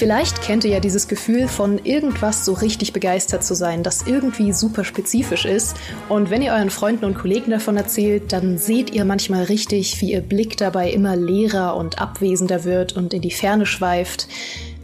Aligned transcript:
Vielleicht 0.00 0.40
kennt 0.40 0.64
ihr 0.64 0.70
ja 0.70 0.80
dieses 0.80 1.08
Gefühl 1.08 1.46
von 1.46 1.78
irgendwas 1.84 2.46
so 2.46 2.54
richtig 2.54 2.94
begeistert 2.94 3.44
zu 3.44 3.52
sein, 3.54 3.82
das 3.82 4.06
irgendwie 4.06 4.54
super 4.54 4.82
spezifisch 4.82 5.44
ist. 5.44 5.76
Und 6.08 6.30
wenn 6.30 6.40
ihr 6.40 6.52
euren 6.52 6.70
Freunden 6.70 7.04
und 7.04 7.18
Kollegen 7.18 7.50
davon 7.50 7.76
erzählt, 7.76 8.32
dann 8.32 8.56
seht 8.56 8.94
ihr 8.94 9.04
manchmal 9.04 9.44
richtig, 9.44 10.00
wie 10.00 10.12
ihr 10.12 10.22
Blick 10.22 10.56
dabei 10.56 10.90
immer 10.90 11.16
leerer 11.16 11.76
und 11.76 12.00
abwesender 12.00 12.64
wird 12.64 12.96
und 12.96 13.12
in 13.12 13.20
die 13.20 13.30
Ferne 13.30 13.66
schweift. 13.66 14.26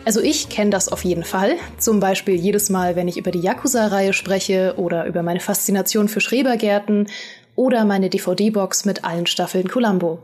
Also 0.05 0.21
ich 0.21 0.51
kenne 0.51 0.69
das 0.69 0.91
auf 0.91 1.03
jeden 1.03 1.25
Fall. 1.25 1.53
Zum 1.79 1.99
Beispiel 1.99 2.35
jedes 2.35 2.69
Mal, 2.69 2.95
wenn 2.95 3.09
ich 3.09 3.17
über 3.17 3.31
die 3.31 3.41
Yakuza-Reihe 3.41 4.13
spreche 4.13 4.75
oder 4.77 5.07
über 5.07 5.23
meine 5.23 5.41
Faszination 5.41 6.09
für 6.09 6.21
Schrebergärten 6.21 7.07
oder 7.55 7.87
meine 7.87 8.11
DVD-Box 8.11 8.85
mit 8.85 9.07
allen 9.07 9.25
Staffeln 9.25 9.69
Columbo. 9.69 10.19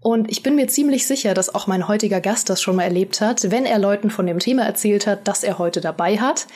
Und 0.00 0.30
ich 0.30 0.42
bin 0.42 0.54
mir 0.54 0.68
ziemlich 0.68 1.06
sicher, 1.06 1.34
dass 1.34 1.54
auch 1.54 1.66
mein 1.66 1.88
heutiger 1.88 2.20
Gast 2.20 2.48
das 2.50 2.62
schon 2.62 2.76
mal 2.76 2.84
erlebt 2.84 3.20
hat, 3.20 3.50
wenn 3.50 3.66
er 3.66 3.78
Leuten 3.78 4.10
von 4.10 4.26
dem 4.26 4.38
Thema 4.38 4.64
erzählt 4.64 5.06
hat, 5.06 5.26
das 5.26 5.42
er 5.42 5.58
heute 5.58 5.80
dabei 5.80 6.18
hat. 6.18 6.46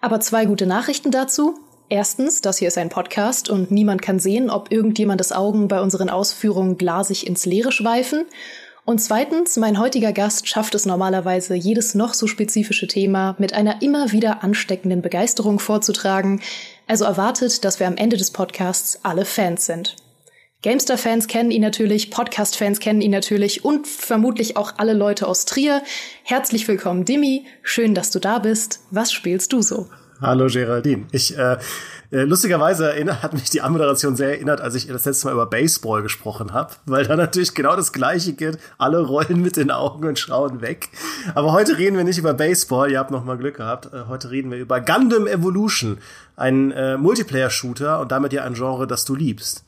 Aber 0.00 0.20
zwei 0.20 0.44
gute 0.46 0.66
Nachrichten 0.66 1.10
dazu. 1.10 1.54
Erstens, 1.88 2.40
das 2.40 2.58
hier 2.58 2.68
ist 2.68 2.78
ein 2.78 2.88
Podcast 2.88 3.50
und 3.50 3.70
niemand 3.70 4.00
kann 4.00 4.18
sehen, 4.18 4.48
ob 4.48 4.70
irgendjemandes 4.72 5.32
Augen 5.32 5.68
bei 5.68 5.80
unseren 5.80 6.08
Ausführungen 6.08 6.78
glasig 6.78 7.26
ins 7.26 7.46
Leere 7.46 7.72
schweifen. 7.72 8.26
Und 8.84 9.00
zweitens, 9.00 9.56
mein 9.56 9.78
heutiger 9.78 10.12
Gast 10.12 10.48
schafft 10.48 10.74
es 10.74 10.86
normalerweise, 10.86 11.54
jedes 11.54 11.94
noch 11.94 12.14
so 12.14 12.26
spezifische 12.26 12.86
Thema 12.86 13.36
mit 13.38 13.52
einer 13.52 13.82
immer 13.82 14.12
wieder 14.12 14.42
ansteckenden 14.42 15.02
Begeisterung 15.02 15.58
vorzutragen. 15.58 16.40
Also 16.86 17.04
erwartet, 17.04 17.64
dass 17.64 17.78
wir 17.78 17.86
am 17.86 17.96
Ende 17.96 18.16
des 18.16 18.30
Podcasts 18.30 19.00
alle 19.02 19.24
Fans 19.24 19.66
sind. 19.66 19.96
Gamester-Fans 20.62 21.26
kennen 21.26 21.50
ihn 21.50 21.62
natürlich, 21.62 22.10
Podcast-Fans 22.10 22.80
kennen 22.80 23.00
ihn 23.00 23.12
natürlich 23.12 23.64
und 23.64 23.86
vermutlich 23.86 24.58
auch 24.58 24.74
alle 24.76 24.92
Leute 24.92 25.26
aus 25.26 25.46
Trier. 25.46 25.82
Herzlich 26.22 26.68
willkommen, 26.68 27.06
Dimi. 27.06 27.46
Schön, 27.62 27.94
dass 27.94 28.10
du 28.10 28.18
da 28.18 28.40
bist. 28.40 28.80
Was 28.90 29.10
spielst 29.10 29.54
du 29.54 29.62
so? 29.62 29.88
Hallo 30.20 30.48
Geraldine. 30.48 31.06
Ich 31.12 31.34
äh, 31.38 31.56
äh, 32.10 32.24
lustigerweise 32.24 32.92
hat 33.22 33.32
mich 33.32 33.48
die 33.48 33.62
Anmoderation 33.62 34.16
sehr 34.16 34.32
erinnert, 34.32 34.60
als 34.60 34.74
ich 34.74 34.86
das 34.86 35.06
letzte 35.06 35.28
Mal 35.28 35.32
über 35.32 35.46
Baseball 35.46 36.02
gesprochen 36.02 36.52
habe, 36.52 36.74
weil 36.84 37.06
da 37.06 37.16
natürlich 37.16 37.54
genau 37.54 37.74
das 37.74 37.94
Gleiche 37.94 38.34
geht. 38.34 38.58
Alle 38.76 39.00
rollen 39.00 39.40
mit 39.40 39.56
den 39.56 39.70
Augen 39.70 40.06
und 40.06 40.18
schauen 40.18 40.60
weg. 40.60 40.90
Aber 41.34 41.52
heute 41.52 41.78
reden 41.78 41.96
wir 41.96 42.04
nicht 42.04 42.18
über 42.18 42.34
Baseball. 42.34 42.92
Ihr 42.92 42.98
habt 42.98 43.10
noch 43.10 43.24
mal 43.24 43.38
Glück 43.38 43.56
gehabt. 43.56 43.94
Äh, 43.94 44.08
heute 44.08 44.30
reden 44.30 44.50
wir 44.50 44.58
über 44.58 44.82
Gundam 44.82 45.26
Evolution, 45.26 45.96
ein 46.36 46.70
äh, 46.72 46.98
Multiplayer-Shooter 46.98 47.98
und 47.98 48.12
damit 48.12 48.34
ja 48.34 48.44
ein 48.44 48.52
Genre, 48.52 48.86
das 48.86 49.06
du 49.06 49.14
liebst. 49.14 49.64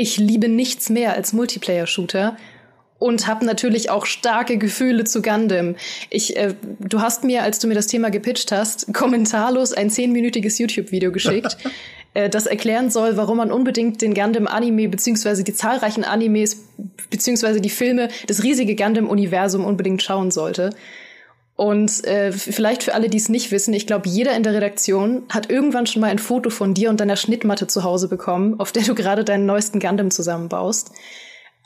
Ich 0.00 0.16
liebe 0.16 0.48
nichts 0.48 0.88
mehr 0.88 1.12
als 1.12 1.34
Multiplayer-Shooter 1.34 2.38
und 2.98 3.26
habe 3.26 3.44
natürlich 3.44 3.90
auch 3.90 4.06
starke 4.06 4.56
Gefühle 4.56 5.04
zu 5.04 5.20
Gundam. 5.20 5.76
Ich, 6.08 6.38
äh, 6.38 6.54
du 6.78 7.02
hast 7.02 7.22
mir, 7.22 7.42
als 7.42 7.58
du 7.58 7.68
mir 7.68 7.74
das 7.74 7.86
Thema 7.86 8.10
gepitcht 8.10 8.50
hast, 8.50 8.94
kommentarlos 8.94 9.74
ein 9.74 9.90
zehnminütiges 9.90 10.58
YouTube-Video 10.58 11.12
geschickt, 11.12 11.58
äh, 12.14 12.30
das 12.30 12.46
erklären 12.46 12.88
soll, 12.88 13.18
warum 13.18 13.36
man 13.36 13.52
unbedingt 13.52 14.00
den 14.00 14.14
Gundam-Anime 14.14 14.88
beziehungsweise 14.88 15.44
die 15.44 15.52
zahlreichen 15.52 16.04
Animes 16.04 16.64
beziehungsweise 17.10 17.60
die 17.60 17.68
Filme, 17.68 18.08
das 18.26 18.42
riesige 18.42 18.76
Gundam-Universum 18.76 19.66
unbedingt 19.66 20.02
schauen 20.02 20.30
sollte. 20.30 20.70
Und 21.60 22.06
äh, 22.06 22.32
vielleicht 22.32 22.84
für 22.84 22.94
alle, 22.94 23.10
die 23.10 23.18
es 23.18 23.28
nicht 23.28 23.50
wissen, 23.50 23.74
ich 23.74 23.86
glaube, 23.86 24.08
jeder 24.08 24.34
in 24.34 24.42
der 24.42 24.54
Redaktion 24.54 25.24
hat 25.28 25.50
irgendwann 25.50 25.86
schon 25.86 26.00
mal 26.00 26.08
ein 26.10 26.18
Foto 26.18 26.48
von 26.48 26.72
dir 26.72 26.88
und 26.88 27.00
deiner 27.00 27.16
Schnittmatte 27.16 27.66
zu 27.66 27.84
Hause 27.84 28.08
bekommen, 28.08 28.58
auf 28.58 28.72
der 28.72 28.82
du 28.82 28.94
gerade 28.94 29.24
deinen 29.24 29.44
neuesten 29.44 29.78
Gundam 29.78 30.10
zusammenbaust. 30.10 30.92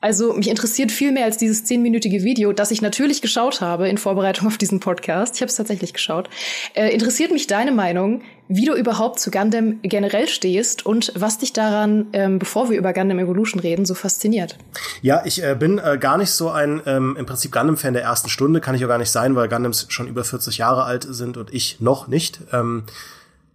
Also 0.01 0.33
mich 0.33 0.51
interessiert 0.51 0.91
viel 0.91 1.13
mehr 1.13 1.27
als 1.27 1.37
dieses 1.37 1.65
zehnminütige 1.65 2.25
Video, 2.25 2.53
das 2.53 2.73
ich 2.73 2.83
natürlich 2.83 3.23
geschaut 3.23 3.61
habe 3.61 3.89
in 3.89 3.97
Vorbereitung 3.97 4.49
auf 4.49 4.59
diesen 4.59 4.81
Podcast. 4.81 5.37
Ich 5.37 5.43
habe 5.43 5.49
es 5.51 5.55
tatsächlich 5.55 5.93
geschaut. 5.93 6.29
Äh, 6.75 6.93
interessiert 6.93 7.31
mich 7.31 7.47
deine 7.47 7.71
Meinung, 7.71 8.23
wie 8.49 8.67
du 8.67 8.75
überhaupt 8.75 9.21
zu 9.21 9.31
Gundam 9.31 9.79
generell 9.83 10.29
stehst 10.29 10.85
und 10.85 11.13
was 11.17 11.39
dich 11.39 11.53
daran, 11.53 12.07
ähm, 12.13 12.39
bevor 12.39 12.69
wir 12.69 12.79
über 12.79 12.93
Gundam 12.93 13.19
Evolution 13.19 13.61
reden, 13.61 13.87
so 13.87 13.95
fasziniert. 13.95 14.57
Ja, 15.03 15.23
ich 15.25 15.43
äh, 15.43 15.57
bin 15.59 15.79
äh, 15.79 15.99
gar 15.99 16.19
nicht 16.19 16.31
so 16.31 16.51
ein 16.51 16.83
ähm, 16.87 17.17
im 17.19 17.27
Prinzip 17.27 17.53
Gundam-Fan 17.53 17.95
der 17.95 18.03
ersten 18.03 18.29
Stunde, 18.29 18.61
kann 18.61 18.75
ich 18.75 18.85
auch 18.85 18.89
gar 18.89 18.99
nicht 18.99 19.11
sein, 19.11 19.35
weil 19.35 19.49
Gundams 19.49 19.87
schon 19.89 20.09
über 20.09 20.25
40 20.25 20.59
Jahre 20.59 20.85
alt 20.85 21.07
sind 21.09 21.37
und 21.37 21.53
ich 21.55 21.81
noch 21.81 22.07
nicht. 22.07 22.41
Ähm, 22.53 22.85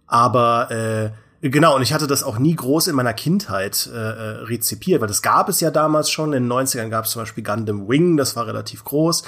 aber 0.06 0.70
äh, 0.70 1.10
Genau, 1.42 1.74
und 1.74 1.80
ich 1.80 1.94
hatte 1.94 2.06
das 2.06 2.22
auch 2.22 2.38
nie 2.38 2.54
groß 2.54 2.88
in 2.88 2.96
meiner 2.96 3.14
Kindheit 3.14 3.88
äh, 3.90 3.96
äh, 3.96 4.44
rezipiert, 4.44 5.00
weil 5.00 5.08
das 5.08 5.22
gab 5.22 5.48
es 5.48 5.60
ja 5.60 5.70
damals 5.70 6.10
schon. 6.10 6.34
In 6.34 6.44
den 6.44 6.52
90ern 6.52 6.90
gab 6.90 7.06
es 7.06 7.12
zum 7.12 7.22
Beispiel 7.22 7.42
Gundam 7.42 7.88
Wing, 7.88 8.18
das 8.18 8.36
war 8.36 8.46
relativ 8.46 8.84
groß. 8.84 9.22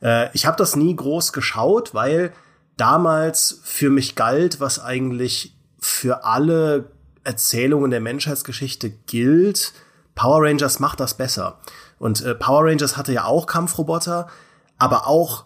Äh, 0.00 0.28
ich 0.32 0.46
habe 0.46 0.56
das 0.56 0.76
nie 0.76 0.94
groß 0.94 1.32
geschaut, 1.32 1.92
weil 1.92 2.32
damals 2.76 3.60
für 3.62 3.90
mich 3.90 4.14
galt, 4.14 4.60
was 4.60 4.78
eigentlich 4.78 5.56
für 5.78 6.24
alle 6.24 6.90
Erzählungen 7.24 7.90
der 7.90 8.00
Menschheitsgeschichte 8.00 8.90
gilt. 8.90 9.72
Power 10.14 10.42
Rangers 10.42 10.80
macht 10.80 11.00
das 11.00 11.14
besser. 11.14 11.58
Und 11.98 12.22
äh, 12.22 12.34
Power 12.34 12.64
Rangers 12.64 12.96
hatte 12.96 13.12
ja 13.12 13.24
auch 13.24 13.46
Kampfroboter, 13.46 14.28
aber 14.78 15.06
auch 15.06 15.44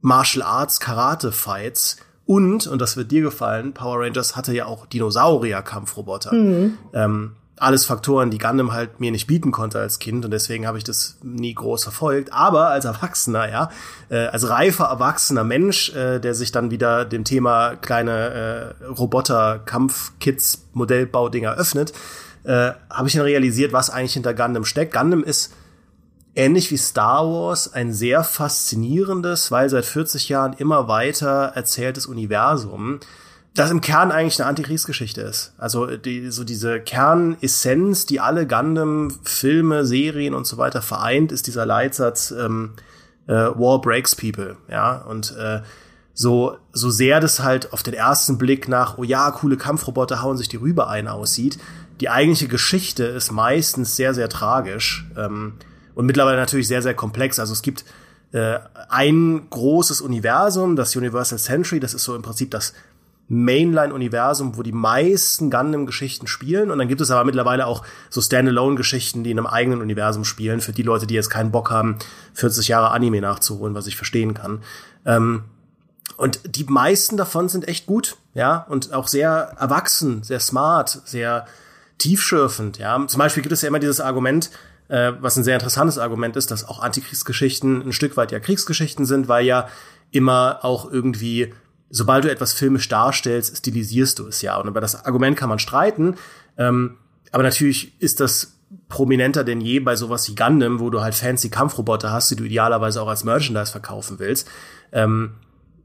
Martial 0.00 0.44
Arts 0.44 0.80
Karate 0.80 1.32
Fights 1.32 1.96
und, 2.24 2.66
und 2.66 2.80
das 2.80 2.96
wird 2.96 3.10
dir 3.10 3.22
gefallen, 3.22 3.74
Power 3.74 4.00
Rangers 4.00 4.36
hatte 4.36 4.54
ja 4.54 4.66
auch 4.66 4.86
Dinosaurier-Kampfroboter. 4.86 6.32
Mhm. 6.32 6.78
Ähm, 6.92 7.36
alles 7.56 7.84
Faktoren, 7.84 8.30
die 8.30 8.38
Gundam 8.38 8.72
halt 8.72 8.98
mir 8.98 9.12
nicht 9.12 9.26
bieten 9.26 9.52
konnte 9.52 9.78
als 9.78 9.98
Kind 9.98 10.24
und 10.24 10.30
deswegen 10.30 10.66
habe 10.66 10.78
ich 10.78 10.84
das 10.84 11.18
nie 11.22 11.54
groß 11.54 11.84
verfolgt. 11.84 12.32
Aber 12.32 12.68
als 12.68 12.84
Erwachsener, 12.84 13.48
ja, 13.48 13.70
äh, 14.08 14.26
als 14.26 14.48
reifer 14.48 14.86
erwachsener 14.86 15.44
Mensch, 15.44 15.94
äh, 15.94 16.18
der 16.18 16.34
sich 16.34 16.50
dann 16.50 16.70
wieder 16.70 17.04
dem 17.04 17.24
Thema 17.24 17.76
kleine 17.76 18.74
äh, 18.80 18.84
Roboter-Kampf-Kits, 18.86 20.66
Modellbaudinger 20.72 21.54
öffnet, 21.54 21.92
äh, 22.44 22.72
habe 22.90 23.08
ich 23.08 23.14
dann 23.14 23.22
realisiert, 23.22 23.72
was 23.72 23.90
eigentlich 23.90 24.14
hinter 24.14 24.34
Gundam 24.34 24.64
steckt. 24.64 24.94
Gundam 24.94 25.22
ist 25.22 25.52
ähnlich 26.34 26.70
wie 26.70 26.78
Star 26.78 27.24
Wars 27.26 27.72
ein 27.72 27.92
sehr 27.92 28.24
faszinierendes, 28.24 29.50
weil 29.50 29.68
seit 29.68 29.84
40 29.84 30.28
Jahren 30.28 30.54
immer 30.54 30.88
weiter 30.88 31.52
erzähltes 31.54 32.06
Universum, 32.06 33.00
das 33.54 33.70
im 33.70 33.80
Kern 33.80 34.12
eigentlich 34.12 34.40
eine 34.40 34.48
Antikriegsgeschichte 34.48 35.20
ist. 35.20 35.52
Also 35.58 35.96
die, 35.96 36.30
so 36.30 36.44
diese 36.44 36.80
Kernessenz, 36.80 38.06
die 38.06 38.20
alle 38.20 38.46
Gundam-Filme, 38.46 39.84
Serien 39.84 40.34
und 40.34 40.46
so 40.46 40.56
weiter 40.56 40.80
vereint, 40.80 41.32
ist 41.32 41.46
dieser 41.46 41.66
Leitsatz 41.66 42.30
ähm, 42.30 42.72
äh, 43.26 43.32
War 43.32 43.80
breaks 43.80 44.16
people. 44.16 44.56
Ja, 44.70 44.96
und 45.02 45.36
äh, 45.36 45.60
so, 46.14 46.56
so 46.72 46.90
sehr 46.90 47.20
das 47.20 47.40
halt 47.40 47.72
auf 47.72 47.82
den 47.82 47.94
ersten 47.94 48.38
Blick 48.38 48.68
nach, 48.68 48.98
oh 48.98 49.04
ja, 49.04 49.30
coole 49.30 49.56
Kampfroboter 49.56 50.22
hauen 50.22 50.38
sich 50.38 50.48
die 50.48 50.56
Rübe 50.56 50.88
ein 50.88 51.08
aussieht, 51.08 51.58
die 52.00 52.08
eigentliche 52.08 52.48
Geschichte 52.48 53.04
ist 53.04 53.32
meistens 53.32 53.96
sehr, 53.96 54.14
sehr 54.14 54.28
tragisch. 54.28 55.06
Ähm, 55.16 55.54
und 55.94 56.06
mittlerweile 56.06 56.38
natürlich 56.38 56.68
sehr, 56.68 56.82
sehr 56.82 56.94
komplex. 56.94 57.38
Also 57.38 57.52
es 57.52 57.60
gibt 57.60 57.84
äh, 58.32 58.58
ein 58.88 59.46
großes 59.50 60.00
Universum, 60.00 60.74
das 60.74 60.96
Universal 60.96 61.38
Century, 61.38 61.80
das 61.80 61.92
ist 61.92 62.04
so 62.04 62.16
im 62.16 62.22
Prinzip 62.22 62.50
das 62.50 62.72
Mainline-Universum, 63.28 64.56
wo 64.56 64.62
die 64.62 64.72
meisten 64.72 65.50
Gundam-Geschichten 65.50 66.26
spielen. 66.26 66.70
Und 66.70 66.78
dann 66.78 66.88
gibt 66.88 67.00
es 67.00 67.10
aber 67.10 67.24
mittlerweile 67.24 67.66
auch 67.66 67.84
so 68.10 68.20
Standalone-Geschichten, 68.20 69.24
die 69.24 69.30
in 69.30 69.38
einem 69.38 69.46
eigenen 69.46 69.80
Universum 69.80 70.24
spielen, 70.24 70.60
für 70.60 70.72
die 70.72 70.82
Leute, 70.82 71.06
die 71.06 71.14
jetzt 71.14 71.30
keinen 71.30 71.50
Bock 71.50 71.70
haben, 71.70 71.98
40 72.34 72.68
Jahre 72.68 72.90
Anime 72.90 73.20
nachzuholen, 73.20 73.74
was 73.74 73.86
ich 73.86 73.96
verstehen 73.96 74.34
kann. 74.34 74.62
Ähm, 75.06 75.44
und 76.16 76.40
die 76.56 76.64
meisten 76.64 77.16
davon 77.16 77.48
sind 77.48 77.66
echt 77.68 77.86
gut, 77.86 78.16
ja, 78.34 78.66
und 78.68 78.92
auch 78.92 79.08
sehr 79.08 79.56
erwachsen, 79.58 80.22
sehr 80.22 80.40
smart, 80.40 81.00
sehr 81.04 81.46
tiefschürfend, 81.98 82.78
ja. 82.78 83.06
Zum 83.06 83.18
Beispiel 83.18 83.42
gibt 83.42 83.52
es 83.52 83.62
ja 83.62 83.68
immer 83.68 83.78
dieses 83.78 84.00
Argument, 84.00 84.50
äh, 84.88 85.12
was 85.20 85.36
ein 85.36 85.44
sehr 85.44 85.54
interessantes 85.54 85.98
Argument 85.98 86.36
ist, 86.36 86.50
dass 86.50 86.68
auch 86.68 86.80
Antikriegsgeschichten 86.80 87.82
ein 87.82 87.92
Stück 87.92 88.16
weit 88.16 88.30
ja 88.30 88.40
Kriegsgeschichten 88.40 89.06
sind, 89.06 89.28
weil 89.28 89.46
ja 89.46 89.68
immer 90.10 90.58
auch 90.62 90.90
irgendwie, 90.90 91.54
sobald 91.92 92.24
du 92.24 92.30
etwas 92.30 92.54
filmisch 92.54 92.88
darstellst, 92.88 93.58
stilisierst 93.58 94.18
du 94.18 94.26
es 94.26 94.42
ja. 94.42 94.56
Und 94.56 94.66
über 94.66 94.80
das 94.80 95.04
Argument 95.04 95.36
kann 95.36 95.50
man 95.50 95.60
streiten. 95.60 96.16
Ähm, 96.56 96.96
aber 97.30 97.42
natürlich 97.42 98.00
ist 98.00 98.18
das 98.18 98.54
prominenter 98.88 99.44
denn 99.44 99.60
je 99.60 99.80
bei 99.80 99.94
sowas 99.94 100.26
wie 100.28 100.34
Gundam, 100.34 100.80
wo 100.80 100.88
du 100.88 101.02
halt 101.02 101.14
fancy 101.14 101.50
Kampfroboter 101.50 102.10
hast, 102.10 102.30
die 102.30 102.36
du 102.36 102.44
idealerweise 102.44 103.02
auch 103.02 103.08
als 103.08 103.24
Merchandise 103.24 103.70
verkaufen 103.70 104.18
willst. 104.18 104.48
Ähm, 104.90 105.34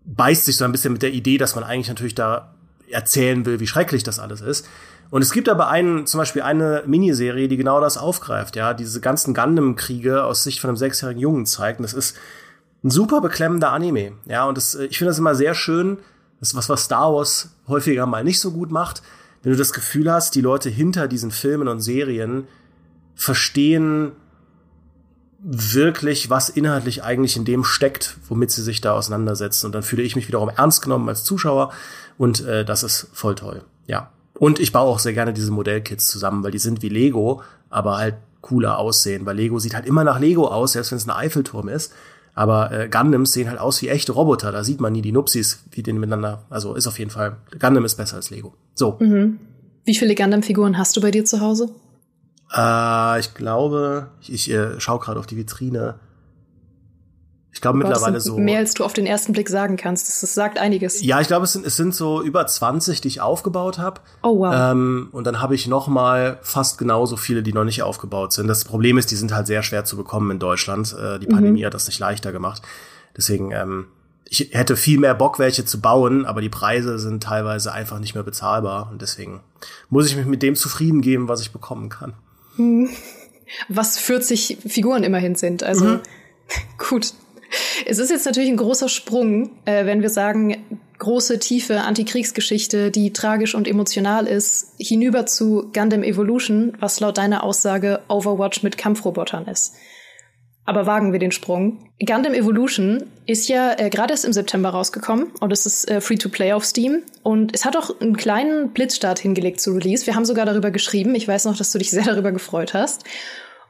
beißt 0.05 0.45
sich 0.45 0.55
so 0.55 0.63
ein 0.63 0.71
bisschen 0.71 0.93
mit 0.93 1.01
der 1.01 1.11
Idee, 1.11 1.37
dass 1.37 1.55
man 1.55 1.65
eigentlich 1.65 1.89
natürlich 1.89 2.15
da 2.15 2.53
erzählen 2.89 3.45
will, 3.45 3.59
wie 3.59 3.67
schrecklich 3.67 4.03
das 4.03 4.19
alles 4.19 4.39
ist. 4.39 4.65
Und 5.09 5.21
es 5.21 5.33
gibt 5.33 5.49
aber 5.49 5.69
einen, 5.69 6.07
zum 6.07 6.19
Beispiel 6.19 6.41
eine 6.41 6.83
Miniserie, 6.85 7.49
die 7.49 7.57
genau 7.57 7.81
das 7.81 7.97
aufgreift, 7.97 8.55
ja, 8.55 8.73
diese 8.73 9.01
ganzen 9.01 9.33
Gundam-Kriege 9.33 10.23
aus 10.23 10.43
Sicht 10.43 10.61
von 10.61 10.69
einem 10.69 10.77
sechsjährigen 10.77 11.21
Jungen 11.21 11.45
zeigt. 11.45 11.79
Und 11.79 11.83
das 11.83 11.93
ist 11.93 12.17
ein 12.83 12.89
super 12.89 13.21
beklemmender 13.21 13.71
Anime, 13.71 14.13
ja, 14.25 14.45
und 14.45 14.57
das, 14.57 14.75
ich 14.75 14.97
finde 14.97 15.09
das 15.11 15.19
immer 15.19 15.35
sehr 15.35 15.55
schön, 15.55 15.97
das 16.39 16.49
ist 16.49 16.55
was, 16.55 16.69
was 16.69 16.83
Star 16.85 17.13
Wars 17.13 17.49
häufiger 17.67 18.05
mal 18.05 18.23
nicht 18.23 18.39
so 18.39 18.51
gut 18.51 18.71
macht, 18.71 19.01
wenn 19.43 19.51
du 19.51 19.57
das 19.57 19.73
Gefühl 19.73 20.11
hast, 20.11 20.35
die 20.35 20.41
Leute 20.41 20.69
hinter 20.69 21.07
diesen 21.07 21.31
Filmen 21.31 21.67
und 21.67 21.79
Serien 21.79 22.47
verstehen 23.15 24.11
wirklich, 25.39 26.29
was 26.29 26.49
inhaltlich 26.49 27.03
eigentlich 27.03 27.37
in 27.37 27.45
dem 27.45 27.63
steckt, 27.63 28.17
womit 28.27 28.51
sie 28.51 28.63
sich 28.63 28.81
da 28.81 28.93
auseinandersetzen. 28.93 29.67
Und 29.67 29.75
dann 29.75 29.83
fühle 29.83 30.03
ich 30.03 30.15
mich 30.15 30.27
wiederum 30.27 30.49
ernst 30.49 30.81
genommen 30.81 31.07
als 31.07 31.23
Zuschauer 31.23 31.71
und 32.17 32.45
äh, 32.45 32.65
das 32.65 32.83
ist 32.83 33.07
voll 33.13 33.35
toll. 33.35 33.63
Ja. 33.85 34.11
Und 34.33 34.59
ich 34.59 34.71
baue 34.71 34.89
auch 34.89 34.99
sehr 34.99 35.13
gerne 35.13 35.33
diese 35.33 35.51
Modellkits 35.51 36.07
zusammen, 36.07 36.43
weil 36.43 36.51
die 36.51 36.59
sind 36.59 36.81
wie 36.81 36.89
Lego, 36.89 37.41
aber 37.69 37.97
halt 37.97 38.15
cooler 38.41 38.77
aussehen, 38.77 39.25
weil 39.25 39.35
Lego 39.35 39.59
sieht 39.59 39.73
halt 39.73 39.85
immer 39.85 40.03
nach 40.03 40.19
Lego 40.19 40.47
aus, 40.47 40.73
selbst 40.73 40.91
wenn 40.91 40.97
es 40.97 41.07
ein 41.07 41.11
Eiffelturm 41.11 41.69
ist. 41.69 41.93
Aber 42.37 42.71
äh, 42.71 42.87
Gundams 42.87 43.33
sehen 43.33 43.49
halt 43.49 43.59
aus 43.59 43.81
wie 43.81 43.89
echte 43.89 44.11
Roboter. 44.11 44.51
Da 44.51 44.63
sieht 44.63 44.79
man 44.79 44.93
nie 44.93 45.01
die 45.01 45.11
Nupsis, 45.11 45.63
wie 45.71 45.81
die 45.81 45.91
miteinander. 45.91 46.43
Also 46.51 46.75
ist 46.75 46.85
auf 46.85 46.99
jeden 46.99 47.09
Fall. 47.09 47.37
Gundam 47.59 47.83
ist 47.83 47.95
besser 47.95 48.17
als 48.17 48.29
Lego. 48.29 48.53
So. 48.75 48.95
Mhm. 48.99 49.39
Wie 49.85 49.95
viele 49.95 50.13
Gundam-Figuren 50.13 50.77
hast 50.77 50.95
du 50.95 51.01
bei 51.01 51.09
dir 51.09 51.25
zu 51.25 51.41
Hause? 51.41 51.71
Äh, 52.55 53.19
ich 53.21 53.33
glaube, 53.33 54.09
ich, 54.21 54.31
ich 54.31 54.51
äh, 54.51 54.79
schaue 54.79 54.99
gerade 54.99 55.19
auf 55.19 55.25
die 55.25 55.35
Vitrine. 55.35 55.95
Ich 57.57 57.61
glaube 57.61 57.79
mittlerweile 57.79 58.21
so. 58.21 58.37
Mehr 58.37 58.59
als 58.59 58.75
du 58.75 58.83
auf 58.83 58.93
den 58.93 59.07
ersten 59.07 59.33
Blick 59.33 59.49
sagen 59.49 59.77
kannst. 59.77 60.07
Das, 60.07 60.21
das 60.21 60.35
sagt 60.35 60.59
einiges. 60.59 61.01
Ja, 61.01 61.19
ich 61.21 61.25
glaube, 61.25 61.45
es 61.45 61.53
sind, 61.53 61.65
es 61.65 61.75
sind 61.75 61.95
so 61.95 62.21
über 62.21 62.45
20, 62.45 63.01
die 63.01 63.07
ich 63.07 63.19
aufgebaut 63.19 63.79
habe. 63.79 63.99
Oh 64.21 64.37
wow. 64.37 64.53
Ähm, 64.55 65.09
und 65.11 65.25
dann 65.25 65.41
habe 65.41 65.55
ich 65.55 65.65
noch 65.65 65.87
mal 65.87 66.37
fast 66.43 66.77
genauso 66.77 67.17
viele, 67.17 67.41
die 67.41 67.53
noch 67.53 67.63
nicht 67.63 67.81
aufgebaut 67.81 68.31
sind. 68.31 68.45
Das 68.47 68.63
Problem 68.63 68.99
ist, 68.99 69.09
die 69.09 69.15
sind 69.15 69.33
halt 69.33 69.47
sehr 69.47 69.63
schwer 69.63 69.85
zu 69.85 69.97
bekommen 69.97 70.29
in 70.29 70.37
Deutschland. 70.37 70.95
Äh, 71.01 71.17
die 71.17 71.25
Pandemie 71.25 71.61
mhm. 71.61 71.65
hat 71.65 71.73
das 71.73 71.87
nicht 71.87 71.97
leichter 71.97 72.31
gemacht. 72.31 72.61
Deswegen, 73.17 73.49
ähm, 73.49 73.87
ich 74.29 74.49
hätte 74.51 74.75
viel 74.75 74.99
mehr 74.99 75.15
Bock, 75.15 75.39
welche 75.39 75.65
zu 75.65 75.81
bauen, 75.81 76.27
aber 76.27 76.41
die 76.41 76.49
Preise 76.49 76.99
sind 76.99 77.23
teilweise 77.23 77.71
einfach 77.73 77.97
nicht 77.97 78.13
mehr 78.13 78.23
bezahlbar. 78.23 78.87
Und 78.91 79.01
deswegen 79.01 79.39
muss 79.89 80.05
ich 80.05 80.15
mich 80.15 80.27
mit 80.27 80.43
dem 80.43 80.53
zufrieden 80.53 81.01
geben, 81.01 81.27
was 81.27 81.41
ich 81.41 81.51
bekommen 81.51 81.89
kann. 81.89 82.13
Hm. 82.57 82.89
Was 83.67 83.97
40 83.97 84.59
Figuren 84.67 85.03
immerhin 85.03 85.33
sind. 85.33 85.63
Also 85.63 85.85
mhm. 85.85 85.99
gut, 86.77 87.13
es 87.89 87.99
ist 87.99 88.11
jetzt 88.11 88.25
natürlich 88.25 88.49
ein 88.49 88.57
großer 88.57 88.89
Sprung, 88.89 89.51
äh, 89.65 89.85
wenn 89.85 90.01
wir 90.01 90.09
sagen, 90.09 90.57
große, 90.99 91.39
tiefe 91.39 91.81
Antikriegsgeschichte, 91.81 92.91
die 92.91 93.13
tragisch 93.13 93.55
und 93.55 93.67
emotional 93.67 94.27
ist, 94.27 94.73
hinüber 94.77 95.25
zu 95.25 95.71
Gundam 95.73 96.03
Evolution, 96.03 96.73
was 96.79 96.99
laut 96.99 97.17
deiner 97.17 97.43
Aussage 97.43 98.01
Overwatch 98.09 98.63
mit 98.63 98.77
Kampfrobotern 98.77 99.47
ist. 99.47 99.75
Aber 100.65 100.85
wagen 100.85 101.13
wir 101.13 101.19
den 101.19 101.31
Sprung. 101.31 101.89
Gundam 102.05 102.33
Evolution 102.33 103.05
ist 103.25 103.47
ja 103.47 103.79
äh, 103.79 103.89
gerade 103.89 104.11
erst 104.11 104.25
im 104.25 104.33
September 104.33 104.69
rausgekommen 104.69 105.27
und 105.39 105.53
es 105.53 105.65
ist 105.65 105.89
äh, 105.89 106.01
free 106.01 106.17
to 106.17 106.27
play 106.27 106.51
auf 106.51 106.65
Steam 106.65 107.03
und 107.23 107.55
es 107.55 107.63
hat 107.63 107.77
auch 107.77 108.01
einen 108.01 108.17
kleinen 108.17 108.71
Blitzstart 108.73 109.19
hingelegt 109.19 109.61
zu 109.61 109.71
Release. 109.71 110.05
Wir 110.05 110.15
haben 110.15 110.25
sogar 110.25 110.45
darüber 110.45 110.71
geschrieben. 110.71 111.15
Ich 111.15 111.25
weiß 111.25 111.45
noch, 111.45 111.55
dass 111.55 111.71
du 111.71 111.77
dich 111.77 111.91
sehr 111.91 112.03
darüber 112.03 112.33
gefreut 112.33 112.73
hast. 112.73 113.05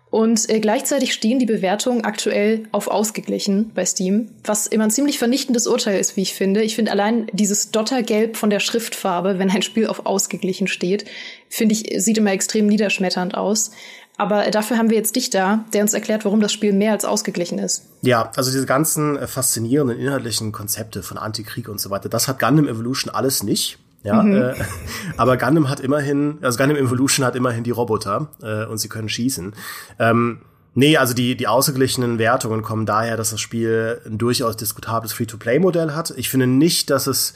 Und 0.10 0.50
äh, 0.50 0.60
gleichzeitig 0.60 1.14
stehen 1.14 1.38
die 1.38 1.46
Bewertungen 1.46 2.06
aktuell 2.06 2.64
auf 2.72 2.88
ausgeglichen 2.88 3.72
bei 3.76 3.86
Steam, 3.86 4.30
was 4.44 4.66
immer 4.66 4.86
ein 4.86 4.92
ziemlich 4.92 5.20
vernichtendes 5.20 5.68
Urteil 5.68 6.00
ist, 6.00 6.16
wie 6.16 6.22
ich 6.22 6.34
finde. 6.34 6.64
Ich 6.64 6.76
finde 6.76 6.92
allein 6.92 7.28
dieses 7.34 7.72
Dottergelb 7.72 8.38
von 8.38 8.50
der 8.50 8.62
Schriftfarbe, 8.62 9.38
wenn 9.38 9.52
ein 9.52 9.62
Spiel 9.62 9.88
auf 9.88 10.06
ausgeglichen 10.06 10.68
steht, 10.68 11.06
finde 11.50 11.74
ich, 11.74 12.02
sieht 12.02 12.18
immer 12.18 12.32
extrem 12.32 12.68
niederschmetternd 12.68 13.36
aus. 13.36 13.72
Aber 14.18 14.48
äh, 14.48 14.52
dafür 14.52 14.78
haben 14.78 14.90
wir 14.90 14.98
jetzt 14.98 15.16
dich 15.16 15.30
da, 15.30 15.66
der 15.74 15.82
uns 15.82 15.94
erklärt, 15.94 16.26
warum 16.26 16.40
das 16.40 16.54
Spiel 16.54 16.74
mehr 16.74 16.94
als 16.94 17.06
ausgeglichen 17.06 17.60
ist. 17.60 17.86
Ja, 18.02 18.32
also 18.36 18.50
diese 18.52 18.66
ganzen 18.66 19.18
äh, 19.18 19.28
faszinierenden 19.28 20.00
inhaltlichen 20.00 20.52
Konzepte 20.52 21.04
von 21.04 21.18
Antikrieg 21.18 21.68
und 21.68 21.80
so 21.80 21.90
weiter, 21.90 22.10
das 22.10 22.28
hat 22.28 22.40
Gundam 22.40 22.68
Evolution 22.68 23.14
alles 23.14 23.44
nicht. 23.44 23.78
Ja, 24.04 24.22
mhm. 24.22 24.36
äh, 24.36 24.56
aber 25.18 25.38
Gundam 25.38 25.70
hat 25.70 25.80
immerhin, 25.80 26.40
also 26.42 26.58
Gundam 26.58 26.78
Evolution 26.78 27.26
hat 27.26 27.36
immerhin 27.36 27.64
die 27.64 27.72
Roboter 27.72 28.30
äh, 28.42 28.66
und 28.66 28.78
sie 28.78 28.90
können 28.90 29.10
schießen. 29.10 29.54
Ähm, 30.00 30.42
nee, 30.74 30.98
also 30.98 31.14
die, 31.14 31.36
die 31.36 31.48
ausgeglichenen 31.48 32.20
Wertungen 32.20 32.62
kommen 32.62 32.86
daher, 32.86 33.18
dass 33.18 33.32
das 33.32 33.42
Spiel 33.42 34.02
ein 34.06 34.18
durchaus 34.18 34.58
diskutables 34.58 35.14
Free-to-Play-Modell 35.14 35.94
hat. 35.94 36.14
Ich 36.16 36.30
finde 36.30 36.48
nicht, 36.48 36.90
dass 36.90 37.08
es 37.08 37.34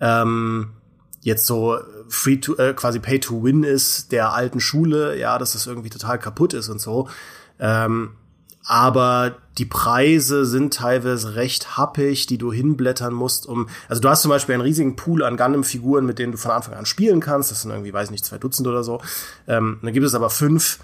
ähm, 0.00 0.70
jetzt 1.20 1.46
so 1.46 1.78
free 2.08 2.36
to 2.36 2.56
äh, 2.56 2.72
quasi 2.74 2.98
pay 2.98 3.20
to 3.20 3.42
win 3.42 3.62
ist 3.62 4.12
der 4.12 4.32
alten 4.32 4.60
Schule, 4.60 5.18
ja, 5.18 5.38
dass 5.38 5.52
das 5.52 5.66
irgendwie 5.66 5.90
total 5.90 6.18
kaputt 6.18 6.54
ist 6.54 6.68
und 6.68 6.80
so. 6.80 7.08
Ähm, 7.58 8.12
aber 8.64 9.36
die 9.60 9.66
Preise 9.66 10.46
sind 10.46 10.72
teilweise 10.72 11.34
recht 11.34 11.76
happig, 11.76 12.24
die 12.26 12.38
du 12.38 12.50
hinblättern 12.50 13.12
musst, 13.12 13.46
um, 13.46 13.68
also 13.90 14.00
du 14.00 14.08
hast 14.08 14.22
zum 14.22 14.30
Beispiel 14.30 14.54
einen 14.54 14.62
riesigen 14.62 14.96
Pool 14.96 15.22
an 15.22 15.36
Gundam-Figuren, 15.36 16.06
mit 16.06 16.18
denen 16.18 16.32
du 16.32 16.38
von 16.38 16.50
Anfang 16.50 16.72
an 16.72 16.86
spielen 16.86 17.20
kannst, 17.20 17.50
das 17.50 17.60
sind 17.60 17.70
irgendwie, 17.70 17.92
weiß 17.92 18.10
nicht, 18.10 18.24
zwei 18.24 18.38
Dutzend 18.38 18.66
oder 18.66 18.82
so. 18.82 19.02
Ähm, 19.46 19.78
dann 19.82 19.92
gibt 19.92 20.06
es 20.06 20.14
aber 20.14 20.30
fünf 20.30 20.78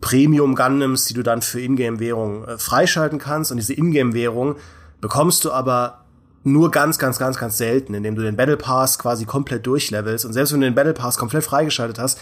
Premium-Gundams, 0.00 1.04
die 1.04 1.12
du 1.12 1.22
dann 1.22 1.42
für 1.42 1.60
Ingame-Währung 1.60 2.46
äh, 2.46 2.56
freischalten 2.56 3.18
kannst 3.18 3.50
und 3.50 3.58
diese 3.58 3.74
Ingame-Währung 3.74 4.56
bekommst 5.02 5.44
du 5.44 5.52
aber 5.52 6.06
nur 6.42 6.70
ganz, 6.70 6.98
ganz, 6.98 7.18
ganz, 7.18 7.36
ganz 7.36 7.58
selten, 7.58 7.92
indem 7.92 8.14
du 8.14 8.22
den 8.22 8.36
Battle 8.36 8.56
Pass 8.56 8.98
quasi 8.98 9.26
komplett 9.26 9.66
durchlevelst. 9.66 10.24
Und 10.24 10.32
selbst 10.32 10.54
wenn 10.54 10.60
du 10.60 10.66
den 10.68 10.74
Battle 10.74 10.94
Pass 10.94 11.18
komplett 11.18 11.44
freigeschaltet 11.44 11.98
hast, 11.98 12.18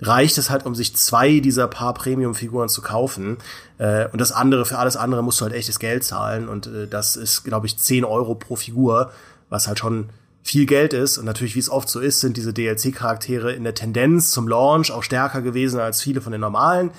reicht 0.00 0.38
es 0.38 0.50
halt, 0.50 0.66
um 0.66 0.74
sich 0.74 0.96
zwei 0.96 1.40
dieser 1.40 1.68
paar 1.68 1.94
Premium-Figuren 1.94 2.68
zu 2.68 2.82
kaufen. 2.82 3.38
Äh, 3.78 4.08
und 4.08 4.20
das 4.20 4.32
andere, 4.32 4.64
für 4.64 4.78
alles 4.78 4.96
andere 4.96 5.22
musst 5.22 5.40
du 5.40 5.44
halt 5.44 5.54
echtes 5.54 5.78
Geld 5.78 6.04
zahlen. 6.04 6.48
Und 6.48 6.66
äh, 6.66 6.86
das 6.86 7.16
ist, 7.16 7.44
glaube 7.44 7.66
ich, 7.66 7.76
10 7.76 8.04
Euro 8.04 8.34
pro 8.34 8.56
Figur, 8.56 9.12
was 9.48 9.68
halt 9.68 9.78
schon 9.78 10.10
viel 10.42 10.66
Geld 10.66 10.92
ist. 10.92 11.18
Und 11.18 11.26
natürlich, 11.26 11.54
wie 11.54 11.60
es 11.60 11.70
oft 11.70 11.88
so 11.88 12.00
ist, 12.00 12.20
sind 12.20 12.36
diese 12.36 12.52
DLC-Charaktere 12.52 13.52
in 13.52 13.64
der 13.64 13.74
Tendenz 13.74 14.30
zum 14.30 14.48
Launch 14.48 14.90
auch 14.90 15.02
stärker 15.02 15.42
gewesen 15.42 15.80
als 15.80 16.02
viele 16.02 16.20
von 16.20 16.32
den 16.32 16.40
normalen. 16.40 16.90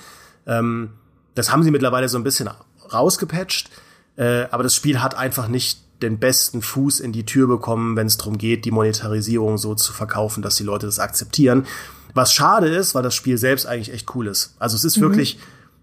Ähm, 0.46 0.90
das 1.34 1.50
haben 1.50 1.62
sie 1.62 1.70
mittlerweile 1.70 2.08
so 2.08 2.18
ein 2.18 2.24
bisschen 2.24 2.50
rausgepatcht. 2.92 3.70
Äh, 4.16 4.46
aber 4.50 4.62
das 4.62 4.76
Spiel 4.76 5.00
hat 5.02 5.16
einfach 5.16 5.48
nicht 5.48 5.80
den 6.02 6.18
besten 6.18 6.62
Fuß 6.62 7.00
in 7.00 7.12
die 7.12 7.24
Tür 7.24 7.46
bekommen, 7.46 7.96
wenn 7.96 8.08
es 8.08 8.16
darum 8.16 8.36
geht, 8.36 8.64
die 8.64 8.70
Monetarisierung 8.70 9.56
so 9.56 9.74
zu 9.74 9.92
verkaufen, 9.92 10.42
dass 10.42 10.56
die 10.56 10.64
Leute 10.64 10.86
das 10.86 10.98
akzeptieren. 10.98 11.66
Was 12.14 12.32
schade 12.32 12.68
ist, 12.68 12.94
weil 12.94 13.02
das 13.02 13.14
Spiel 13.14 13.38
selbst 13.38 13.66
eigentlich 13.66 13.92
echt 13.92 14.14
cool 14.14 14.26
ist. 14.26 14.54
Also 14.58 14.76
es 14.76 14.84
ist 14.84 14.98
mhm. 14.98 15.02
wirklich, 15.02 15.38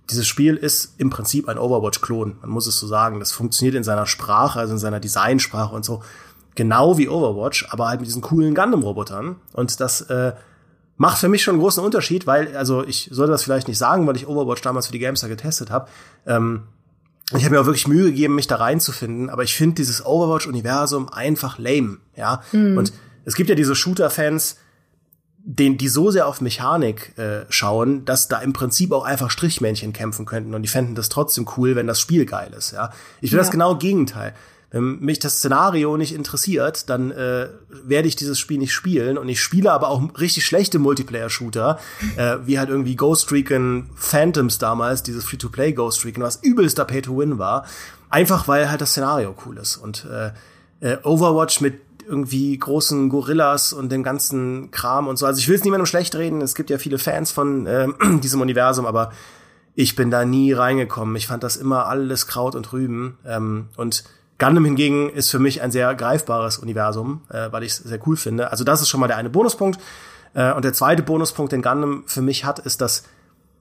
dieses 0.09 0.27
Spiel 0.27 0.55
ist 0.55 0.93
im 0.97 1.09
Prinzip 1.09 1.47
ein 1.49 1.57
Overwatch-Klon. 1.57 2.37
Man 2.41 2.49
muss 2.49 2.67
es 2.67 2.77
so 2.77 2.87
sagen. 2.87 3.19
Das 3.19 3.31
funktioniert 3.31 3.75
in 3.75 3.83
seiner 3.83 4.05
Sprache, 4.05 4.59
also 4.59 4.73
in 4.73 4.79
seiner 4.79 4.99
Designsprache 4.99 5.73
und 5.73 5.85
so. 5.85 6.03
Genau 6.55 6.97
wie 6.97 7.07
Overwatch, 7.07 7.67
aber 7.69 7.87
halt 7.87 8.01
mit 8.01 8.07
diesen 8.07 8.21
coolen 8.21 8.53
Gundam-Robotern. 8.53 9.37
Und 9.53 9.79
das 9.79 10.01
äh, 10.01 10.33
macht 10.97 11.19
für 11.19 11.29
mich 11.29 11.43
schon 11.43 11.55
einen 11.55 11.61
großen 11.61 11.83
Unterschied, 11.83 12.27
weil, 12.27 12.55
also 12.57 12.83
ich 12.85 13.09
sollte 13.11 13.31
das 13.31 13.43
vielleicht 13.43 13.67
nicht 13.67 13.77
sagen, 13.77 14.05
weil 14.05 14.17
ich 14.17 14.27
Overwatch 14.27 14.61
damals 14.61 14.87
für 14.87 14.91
die 14.91 14.99
Gamester 14.99 15.29
getestet 15.29 15.71
habe. 15.71 15.87
Ähm, 16.27 16.63
ich 17.35 17.43
habe 17.45 17.55
mir 17.55 17.61
auch 17.61 17.65
wirklich 17.65 17.87
Mühe 17.87 18.05
gegeben, 18.05 18.35
mich 18.35 18.47
da 18.47 18.55
reinzufinden, 18.55 19.29
aber 19.29 19.43
ich 19.43 19.55
finde 19.55 19.75
dieses 19.75 20.05
Overwatch-Universum 20.05 21.09
einfach 21.09 21.59
lame, 21.59 21.99
ja. 22.15 22.41
Mhm. 22.51 22.77
Und 22.77 22.91
es 23.23 23.35
gibt 23.35 23.49
ja 23.49 23.55
diese 23.55 23.75
Shooter-Fans, 23.75 24.57
den, 25.43 25.77
die 25.77 25.87
so 25.87 26.11
sehr 26.11 26.27
auf 26.27 26.41
Mechanik 26.41 27.17
äh, 27.17 27.45
schauen, 27.49 28.05
dass 28.05 28.27
da 28.27 28.39
im 28.39 28.53
Prinzip 28.53 28.91
auch 28.91 29.03
einfach 29.03 29.31
Strichmännchen 29.31 29.93
kämpfen 29.93 30.25
könnten 30.25 30.53
und 30.53 30.61
die 30.61 30.67
fänden 30.67 30.95
das 30.95 31.09
trotzdem 31.09 31.47
cool, 31.57 31.75
wenn 31.75 31.87
das 31.87 31.99
Spiel 31.99 32.25
geil 32.25 32.53
ist. 32.57 32.71
Ja, 32.71 32.91
ich 33.21 33.31
will 33.31 33.37
ja. 33.37 33.43
das 33.43 33.51
genau 33.51 33.75
Gegenteil. 33.75 34.33
Wenn 34.71 34.99
mich 34.99 35.17
das 35.17 35.37
Szenario 35.37 35.97
nicht 35.97 36.13
interessiert, 36.13 36.89
dann 36.91 37.09
äh, 37.09 37.47
werde 37.69 38.07
ich 38.07 38.15
dieses 38.15 38.37
Spiel 38.37 38.59
nicht 38.59 38.73
spielen 38.73 39.17
und 39.17 39.27
ich 39.27 39.41
spiele 39.41 39.71
aber 39.71 39.87
auch 39.87 40.03
richtig 40.19 40.45
schlechte 40.45 40.77
Multiplayer-Shooter, 40.77 41.79
äh, 42.17 42.37
wie 42.45 42.59
halt 42.59 42.69
irgendwie 42.69 42.95
Ghost 42.95 43.31
Recon 43.31 43.89
Phantoms 43.95 44.59
damals, 44.59 45.01
dieses 45.01 45.25
Free-to-Play 45.25 45.73
Ghost 45.73 46.05
Recon, 46.05 46.21
was 46.21 46.35
übelster 46.43 46.85
Pay-to-Win 46.85 47.39
war, 47.39 47.65
einfach 48.11 48.47
weil 48.47 48.69
halt 48.69 48.81
das 48.81 48.91
Szenario 48.91 49.33
cool 49.45 49.57
ist 49.57 49.77
und 49.77 50.05
äh, 50.05 50.31
äh, 50.81 50.97
Overwatch 51.03 51.61
mit 51.61 51.81
irgendwie 52.09 52.57
großen 52.57 53.09
Gorillas 53.09 53.71
und 53.71 53.91
dem 53.91 54.03
ganzen 54.03 54.71
Kram 54.71 55.07
und 55.07 55.17
so. 55.17 55.25
Also 55.25 55.39
ich 55.39 55.47
will 55.47 55.55
es 55.55 55.63
niemandem 55.63 55.85
schlecht 55.85 56.15
reden. 56.15 56.41
Es 56.41 56.55
gibt 56.55 56.69
ja 56.69 56.77
viele 56.77 56.97
Fans 56.97 57.31
von 57.31 57.65
äh, 57.67 57.87
diesem 58.23 58.41
Universum, 58.41 58.85
aber 58.85 59.11
ich 59.75 59.95
bin 59.95 60.11
da 60.11 60.25
nie 60.25 60.51
reingekommen. 60.51 61.15
Ich 61.15 61.27
fand 61.27 61.43
das 61.43 61.55
immer 61.55 61.85
alles 61.85 62.27
Kraut 62.27 62.55
und 62.55 62.73
Rüben. 62.73 63.17
Ähm, 63.25 63.69
und 63.77 64.03
Gundam 64.39 64.65
hingegen 64.65 65.09
ist 65.09 65.29
für 65.29 65.39
mich 65.39 65.61
ein 65.61 65.71
sehr 65.71 65.93
greifbares 65.93 66.57
Universum, 66.57 67.21
äh, 67.29 67.51
weil 67.51 67.63
ich 67.63 67.73
es 67.73 67.77
sehr 67.77 67.99
cool 68.07 68.17
finde. 68.17 68.51
Also 68.51 68.63
das 68.63 68.81
ist 68.81 68.89
schon 68.89 68.99
mal 68.99 69.07
der 69.07 69.17
eine 69.17 69.29
Bonuspunkt. 69.29 69.79
Äh, 70.33 70.53
und 70.53 70.65
der 70.65 70.73
zweite 70.73 71.03
Bonuspunkt, 71.03 71.51
den 71.51 71.61
Gundam 71.61 72.03
für 72.07 72.21
mich 72.21 72.43
hat, 72.43 72.59
ist, 72.59 72.81
dass 72.81 73.03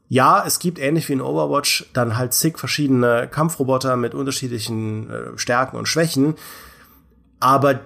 ja, 0.09 0.43
es 0.47 0.59
gibt 0.59 0.79
ähnlich 0.79 1.07
wie 1.09 1.13
in 1.13 1.21
Overwatch 1.21 1.91
dann 1.93 2.17
halt 2.17 2.33
zig 2.33 2.59
verschiedene 2.59 3.29
Kampfroboter 3.29 3.97
mit 3.97 4.15
unterschiedlichen 4.15 5.11
äh, 5.11 5.39
Stärken 5.39 5.77
und 5.77 5.87
Schwächen. 5.87 6.35
Aber 7.41 7.81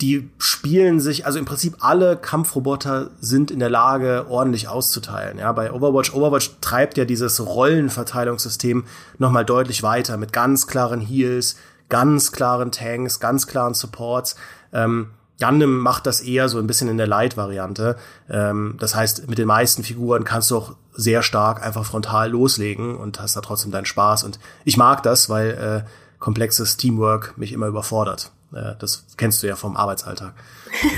die 0.00 0.30
spielen 0.38 1.00
sich, 1.00 1.26
also 1.26 1.38
im 1.38 1.44
Prinzip 1.44 1.76
alle 1.80 2.16
Kampfroboter 2.16 3.10
sind 3.20 3.50
in 3.50 3.60
der 3.60 3.70
Lage, 3.70 4.26
ordentlich 4.28 4.68
auszuteilen. 4.68 5.38
Ja, 5.38 5.52
bei 5.52 5.72
Overwatch, 5.72 6.12
Overwatch 6.12 6.50
treibt 6.60 6.98
ja 6.98 7.04
dieses 7.04 7.44
Rollenverteilungssystem 7.44 8.84
nochmal 9.18 9.44
deutlich 9.44 9.82
weiter 9.82 10.16
mit 10.16 10.32
ganz 10.32 10.66
klaren 10.66 11.00
Heals, 11.00 11.56
ganz 11.88 12.32
klaren 12.32 12.72
Tanks, 12.72 13.20
ganz 13.20 13.46
klaren 13.46 13.74
Supports. 13.74 14.34
Ähm, 14.72 15.10
Gundam 15.38 15.78
macht 15.78 16.06
das 16.06 16.20
eher 16.20 16.48
so 16.48 16.58
ein 16.58 16.66
bisschen 16.66 16.88
in 16.88 16.98
der 16.98 17.06
Light-Variante. 17.06 17.96
Ähm, 18.30 18.76
das 18.78 18.94
heißt, 18.94 19.28
mit 19.28 19.38
den 19.38 19.46
meisten 19.46 19.82
Figuren 19.82 20.24
kannst 20.24 20.50
du 20.50 20.56
auch 20.56 20.74
sehr 20.92 21.22
stark 21.22 21.62
einfach 21.62 21.84
frontal 21.84 22.30
loslegen 22.30 22.96
und 22.96 23.20
hast 23.20 23.36
da 23.36 23.40
trotzdem 23.40 23.72
deinen 23.72 23.86
Spaß. 23.86 24.24
Und 24.24 24.38
ich 24.64 24.76
mag 24.76 25.02
das, 25.02 25.28
weil 25.28 25.84
äh, 25.84 25.88
komplexes 26.18 26.76
Teamwork 26.76 27.36
mich 27.36 27.52
immer 27.52 27.66
überfordert. 27.66 28.30
Äh, 28.54 28.74
das 28.78 29.06
kennst 29.16 29.42
du 29.42 29.46
ja 29.46 29.56
vom 29.56 29.76
Arbeitsalltag. 29.76 30.34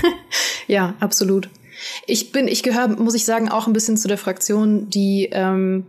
ja, 0.67 0.93
absolut. 0.99 1.49
Ich 2.07 2.31
bin, 2.31 2.47
ich 2.47 2.63
gehöre, 2.63 2.87
muss 2.87 3.15
ich 3.15 3.25
sagen, 3.25 3.49
auch 3.49 3.67
ein 3.67 3.73
bisschen 3.73 3.97
zu 3.97 4.07
der 4.07 4.17
Fraktion, 4.17 4.89
die, 4.89 5.29
ähm, 5.31 5.85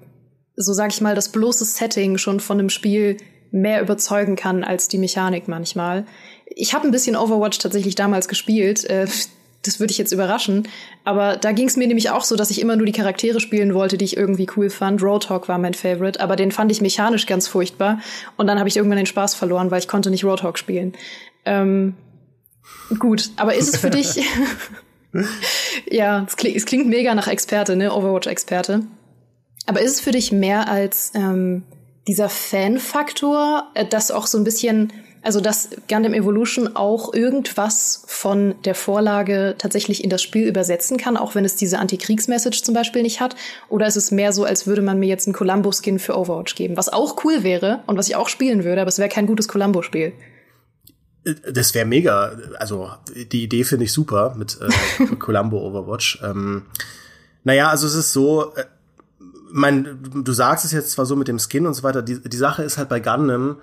so 0.56 0.72
sag 0.72 0.92
ich 0.92 1.00
mal, 1.00 1.14
das 1.14 1.30
bloße 1.30 1.64
Setting 1.64 2.18
schon 2.18 2.40
von 2.40 2.58
einem 2.58 2.70
Spiel 2.70 3.16
mehr 3.50 3.80
überzeugen 3.80 4.36
kann 4.36 4.64
als 4.64 4.88
die 4.88 4.98
Mechanik 4.98 5.48
manchmal. 5.48 6.04
Ich 6.46 6.74
habe 6.74 6.86
ein 6.86 6.90
bisschen 6.90 7.16
Overwatch 7.16 7.58
tatsächlich 7.58 7.94
damals 7.94 8.28
gespielt. 8.28 8.84
Äh, 8.84 9.06
das 9.66 9.80
würde 9.80 9.90
ich 9.90 9.98
jetzt 9.98 10.12
überraschen. 10.12 10.68
Aber 11.04 11.36
da 11.36 11.52
ging 11.52 11.66
es 11.66 11.76
mir 11.76 11.86
nämlich 11.86 12.10
auch 12.10 12.24
so, 12.24 12.36
dass 12.36 12.50
ich 12.50 12.60
immer 12.60 12.76
nur 12.76 12.86
die 12.86 12.92
Charaktere 12.92 13.40
spielen 13.40 13.74
wollte, 13.74 13.98
die 13.98 14.04
ich 14.04 14.16
irgendwie 14.16 14.46
cool 14.56 14.70
fand. 14.70 15.02
Roadhog 15.02 15.48
war 15.48 15.58
mein 15.58 15.74
Favorite, 15.74 16.20
aber 16.20 16.36
den 16.36 16.52
fand 16.52 16.70
ich 16.70 16.80
mechanisch 16.80 17.26
ganz 17.26 17.48
furchtbar. 17.48 18.00
Und 18.36 18.46
dann 18.46 18.58
habe 18.58 18.68
ich 18.68 18.76
irgendwann 18.76 18.98
den 18.98 19.06
Spaß 19.06 19.34
verloren, 19.34 19.70
weil 19.70 19.80
ich 19.80 19.88
konnte 19.88 20.10
nicht 20.10 20.24
Roadhog 20.24 20.58
spielen. 20.58 20.92
Ähm, 21.46 21.94
gut, 22.98 23.30
aber 23.36 23.54
ist 23.54 23.72
es 23.72 23.80
für 23.80 23.90
dich? 23.90 24.20
ja, 25.90 26.24
es 26.26 26.36
klingt, 26.36 26.56
es 26.56 26.66
klingt 26.66 26.88
mega 26.88 27.14
nach 27.14 27.28
Experte, 27.28 27.76
ne? 27.76 27.92
Overwatch-Experte. 27.92 28.82
Aber 29.66 29.80
ist 29.80 29.92
es 29.92 30.00
für 30.00 30.12
dich 30.12 30.32
mehr 30.32 30.68
als 30.68 31.12
ähm, 31.14 31.62
dieser 32.06 32.28
Fan-Faktor, 32.28 33.68
äh, 33.74 33.86
dass 33.86 34.10
auch 34.10 34.26
so 34.26 34.38
ein 34.38 34.44
bisschen 34.44 34.92
also, 35.22 35.40
dass 35.40 35.70
Gundam 35.88 36.14
Evolution 36.14 36.76
auch 36.76 37.12
irgendwas 37.12 38.04
von 38.06 38.54
der 38.64 38.76
Vorlage 38.76 39.56
tatsächlich 39.58 40.04
in 40.04 40.08
das 40.08 40.22
Spiel 40.22 40.46
übersetzen 40.46 40.98
kann, 40.98 41.16
auch 41.16 41.34
wenn 41.34 41.44
es 41.44 41.56
diese 41.56 41.80
Antikriegsmessage 41.80 42.62
zum 42.62 42.74
Beispiel 42.74 43.02
nicht 43.02 43.20
hat? 43.20 43.34
Oder 43.68 43.88
ist 43.88 43.96
es 43.96 44.12
mehr 44.12 44.32
so, 44.32 44.44
als 44.44 44.68
würde 44.68 44.82
man 44.82 45.00
mir 45.00 45.08
jetzt 45.08 45.26
einen 45.26 45.34
Columbo-Skin 45.34 45.98
für 45.98 46.16
Overwatch 46.16 46.54
geben? 46.54 46.76
Was 46.76 46.92
auch 46.92 47.24
cool 47.24 47.42
wäre 47.42 47.82
und 47.88 47.98
was 47.98 48.06
ich 48.06 48.14
auch 48.14 48.28
spielen 48.28 48.62
würde, 48.62 48.82
aber 48.82 48.88
es 48.88 49.00
wäre 49.00 49.08
kein 49.08 49.26
gutes 49.26 49.48
Columbo-Spiel. 49.48 50.12
Das 51.52 51.74
wäre 51.74 51.86
mega. 51.86 52.36
Also, 52.58 52.90
die 53.32 53.42
Idee 53.42 53.64
finde 53.64 53.84
ich 53.84 53.92
super 53.92 54.34
mit 54.36 54.58
äh, 54.60 55.06
Columbo 55.18 55.58
Overwatch. 55.58 56.20
Ähm, 56.22 56.62
naja, 57.42 57.68
also 57.68 57.86
es 57.86 57.94
ist 57.94 58.12
so, 58.12 58.54
äh, 58.54 58.64
mein, 59.50 59.98
du 60.24 60.32
sagst 60.32 60.64
es 60.64 60.72
jetzt 60.72 60.92
zwar 60.92 61.06
so 61.06 61.16
mit 61.16 61.28
dem 61.28 61.38
Skin 61.38 61.66
und 61.66 61.74
so 61.74 61.82
weiter, 61.82 62.02
die, 62.02 62.20
die 62.20 62.36
Sache 62.36 62.62
ist 62.62 62.78
halt 62.78 62.88
bei 62.88 63.00
Gundam, 63.00 63.56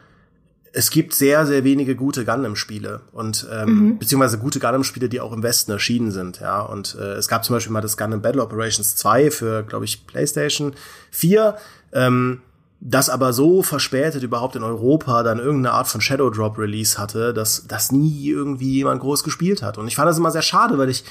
es 0.75 0.89
gibt 0.89 1.13
sehr, 1.13 1.45
sehr 1.45 1.63
wenige 1.63 1.95
gute 1.95 2.25
Gundam-Spiele 2.25 3.01
und 3.11 3.47
ähm, 3.51 3.69
mhm. 3.69 3.99
beziehungsweise 3.99 4.39
gute 4.39 4.59
Gundam-Spiele, 4.59 5.07
die 5.07 5.21
auch 5.21 5.31
im 5.31 5.43
Westen 5.43 5.71
erschienen 5.71 6.11
sind, 6.11 6.39
ja. 6.39 6.61
Und 6.61 6.97
äh, 6.99 7.13
es 7.13 7.27
gab 7.27 7.45
zum 7.45 7.55
Beispiel 7.55 7.71
mal 7.71 7.81
das 7.81 7.95
Gundam 7.95 8.21
Battle 8.21 8.41
Operations 8.41 8.95
2 8.95 9.29
für, 9.29 9.63
glaube 9.63 9.85
ich, 9.85 10.07
PlayStation 10.07 10.73
4, 11.11 11.55
ähm, 11.93 12.41
das 12.85 13.09
aber 13.09 13.31
so 13.31 13.63
verspätet 13.63 14.23
überhaupt 14.23 14.57
in 14.57 14.63
Europa 14.63 15.23
dann 15.23 15.39
irgendeine 15.39 15.73
Art 15.73 15.87
von 15.87 16.01
Shadow 16.01 16.29
Drop 16.29 16.57
Release 16.57 16.97
hatte, 16.97 17.33
dass 17.33 17.65
das 17.65 17.93
nie 17.93 18.27
irgendwie 18.27 18.73
jemand 18.73 18.99
groß 18.99 19.23
gespielt 19.23 19.61
hat. 19.61 19.77
Und 19.77 19.87
ich 19.87 19.95
fand 19.95 20.09
das 20.09 20.17
immer 20.17 20.31
sehr 20.31 20.41
schade, 20.41 20.77
weil 20.77 20.89
ich 20.89 21.05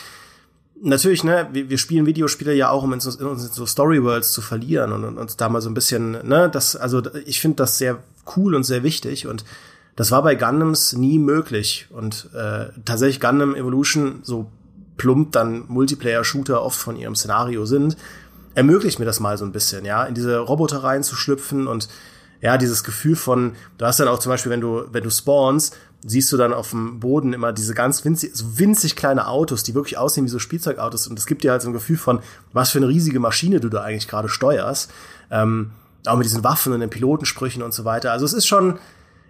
natürlich, 0.82 1.24
ne, 1.24 1.48
wir, 1.50 1.70
wir 1.70 1.78
spielen 1.78 2.04
Videospiele 2.04 2.52
ja 2.52 2.68
auch, 2.68 2.82
um 2.82 2.92
in 2.92 3.00
so, 3.00 3.10
in 3.18 3.38
so 3.38 3.64
Story 3.64 4.02
Worlds 4.04 4.32
zu 4.32 4.42
verlieren 4.42 4.92
und, 4.92 5.04
und 5.04 5.16
uns 5.16 5.38
da 5.38 5.48
mal 5.48 5.62
so 5.62 5.70
ein 5.70 5.74
bisschen, 5.74 6.10
ne, 6.28 6.50
das, 6.52 6.76
also 6.76 7.00
ich 7.24 7.40
finde 7.40 7.56
das 7.56 7.78
sehr 7.78 8.00
cool 8.36 8.54
und 8.54 8.64
sehr 8.64 8.82
wichtig 8.82 9.26
und 9.26 9.46
das 9.96 10.10
war 10.10 10.22
bei 10.22 10.34
Gundams 10.34 10.92
nie 10.92 11.18
möglich 11.18 11.86
und 11.90 12.28
äh, 12.34 12.66
tatsächlich 12.84 13.20
Gundam 13.20 13.54
Evolution, 13.54 14.20
so 14.22 14.50
plump 14.98 15.32
dann 15.32 15.64
Multiplayer-Shooter 15.68 16.62
oft 16.62 16.78
von 16.78 16.96
ihrem 16.96 17.14
Szenario 17.14 17.64
sind, 17.64 17.96
ermöglicht 18.54 18.98
mir 18.98 19.04
das 19.04 19.20
mal 19.20 19.38
so 19.38 19.44
ein 19.44 19.52
bisschen, 19.52 19.84
ja, 19.84 20.04
in 20.04 20.14
diese 20.14 20.38
Roboter 20.38 20.82
reinzuschlüpfen 20.82 21.66
und 21.66 21.88
ja, 22.40 22.58
dieses 22.58 22.82
Gefühl 22.82 23.16
von, 23.16 23.54
du 23.78 23.86
hast 23.86 24.00
dann 24.00 24.08
auch 24.08 24.18
zum 24.18 24.30
Beispiel, 24.30 24.50
wenn 24.50 24.60
du, 24.60 24.84
wenn 24.90 25.04
du 25.04 25.10
spawnst, 25.10 25.76
siehst 26.04 26.32
du 26.32 26.36
dann 26.36 26.52
auf 26.52 26.70
dem 26.70 26.98
Boden 26.98 27.32
immer 27.32 27.52
diese 27.52 27.74
ganz 27.74 28.04
winzig, 28.04 28.32
so 28.34 28.58
winzig 28.58 28.96
kleine 28.96 29.28
Autos, 29.28 29.62
die 29.62 29.74
wirklich 29.74 29.96
aussehen 29.96 30.24
wie 30.24 30.30
so 30.30 30.40
Spielzeugautos 30.40 31.06
und 31.06 31.18
es 31.18 31.26
gibt 31.26 31.44
dir 31.44 31.52
halt 31.52 31.62
so 31.62 31.68
ein 31.68 31.72
Gefühl 31.72 31.96
von, 31.96 32.20
was 32.52 32.70
für 32.70 32.78
eine 32.78 32.88
riesige 32.88 33.20
Maschine 33.20 33.60
du 33.60 33.68
da 33.68 33.82
eigentlich 33.82 34.08
gerade 34.08 34.28
steuerst. 34.28 34.90
Ähm, 35.30 35.70
auch 36.06 36.16
mit 36.16 36.26
diesen 36.26 36.42
Waffen 36.42 36.72
und 36.72 36.80
den 36.80 36.90
Pilotensprüchen 36.90 37.62
und 37.62 37.72
so 37.72 37.84
weiter. 37.84 38.10
Also 38.10 38.24
es 38.24 38.32
ist 38.32 38.46
schon, 38.46 38.78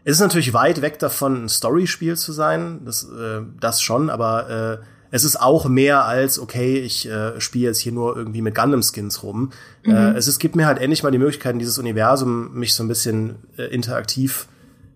es 0.04 0.14
ist 0.16 0.20
natürlich 0.20 0.54
weit 0.54 0.80
weg 0.80 0.98
davon, 0.98 1.44
ein 1.44 1.48
Story-Spiel 1.48 2.16
zu 2.16 2.32
sein, 2.32 2.80
das, 2.84 3.04
äh, 3.04 3.42
das 3.60 3.82
schon, 3.82 4.10
aber 4.10 4.80
äh, 4.80 4.84
es 5.12 5.24
ist 5.24 5.40
auch 5.40 5.66
mehr 5.66 6.06
als, 6.06 6.38
okay, 6.38 6.78
ich 6.78 7.06
äh, 7.06 7.38
spiele 7.38 7.66
jetzt 7.66 7.78
hier 7.78 7.92
nur 7.92 8.16
irgendwie 8.16 8.40
mit 8.40 8.54
Gundam-Skins 8.54 9.22
rum. 9.22 9.50
Mhm. 9.84 9.94
Äh, 9.94 10.12
es, 10.14 10.26
es 10.26 10.38
gibt 10.38 10.56
mir 10.56 10.66
halt 10.66 10.78
endlich 10.78 11.02
mal 11.02 11.12
die 11.12 11.18
Möglichkeit, 11.18 11.54
dieses 11.60 11.78
Universum 11.78 12.54
mich 12.54 12.74
so 12.74 12.82
ein 12.82 12.88
bisschen 12.88 13.36
äh, 13.58 13.64
interaktiv 13.64 14.48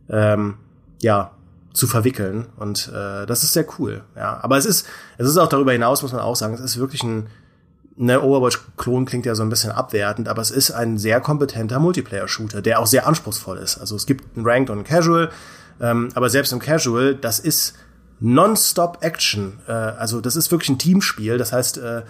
ähm, 0.08 0.54
ja, 1.02 1.32
zu 1.74 1.86
verwickeln. 1.86 2.46
Und 2.56 2.88
äh, 2.88 3.26
das 3.26 3.44
ist 3.44 3.52
sehr 3.52 3.66
cool. 3.78 4.04
Ja. 4.16 4.40
Aber 4.42 4.56
es 4.56 4.64
ist, 4.64 4.86
es 5.18 5.28
ist 5.28 5.36
auch 5.36 5.48
darüber 5.48 5.72
hinaus, 5.72 6.00
muss 6.00 6.12
man 6.12 6.22
auch 6.22 6.34
sagen, 6.34 6.54
es 6.54 6.60
ist 6.60 6.78
wirklich 6.78 7.02
ein 7.02 7.26
ne, 7.96 8.22
Overwatch-Klon 8.22 9.04
klingt 9.04 9.26
ja 9.26 9.34
so 9.34 9.42
ein 9.42 9.50
bisschen 9.50 9.70
abwertend, 9.70 10.28
aber 10.28 10.40
es 10.40 10.50
ist 10.50 10.70
ein 10.70 10.96
sehr 10.96 11.20
kompetenter 11.20 11.78
Multiplayer-Shooter, 11.78 12.62
der 12.62 12.80
auch 12.80 12.86
sehr 12.86 13.06
anspruchsvoll 13.06 13.58
ist. 13.58 13.76
Also 13.76 13.96
es 13.96 14.06
gibt 14.06 14.34
einen 14.34 14.46
Ranked 14.46 14.70
und 14.70 14.78
einen 14.78 14.86
Casual, 14.86 15.30
ähm, 15.78 16.08
aber 16.14 16.30
selbst 16.30 16.54
im 16.54 16.58
Casual, 16.58 17.14
das 17.14 17.38
ist 17.38 17.74
non-stop 18.20 18.98
Action. 19.00 19.58
Äh, 19.66 19.72
also 19.72 20.20
das 20.20 20.36
ist 20.36 20.50
wirklich 20.50 20.70
ein 20.70 20.78
Teamspiel. 20.78 21.38
Das 21.38 21.52
heißt, 21.52 21.78
äh, 21.78 22.02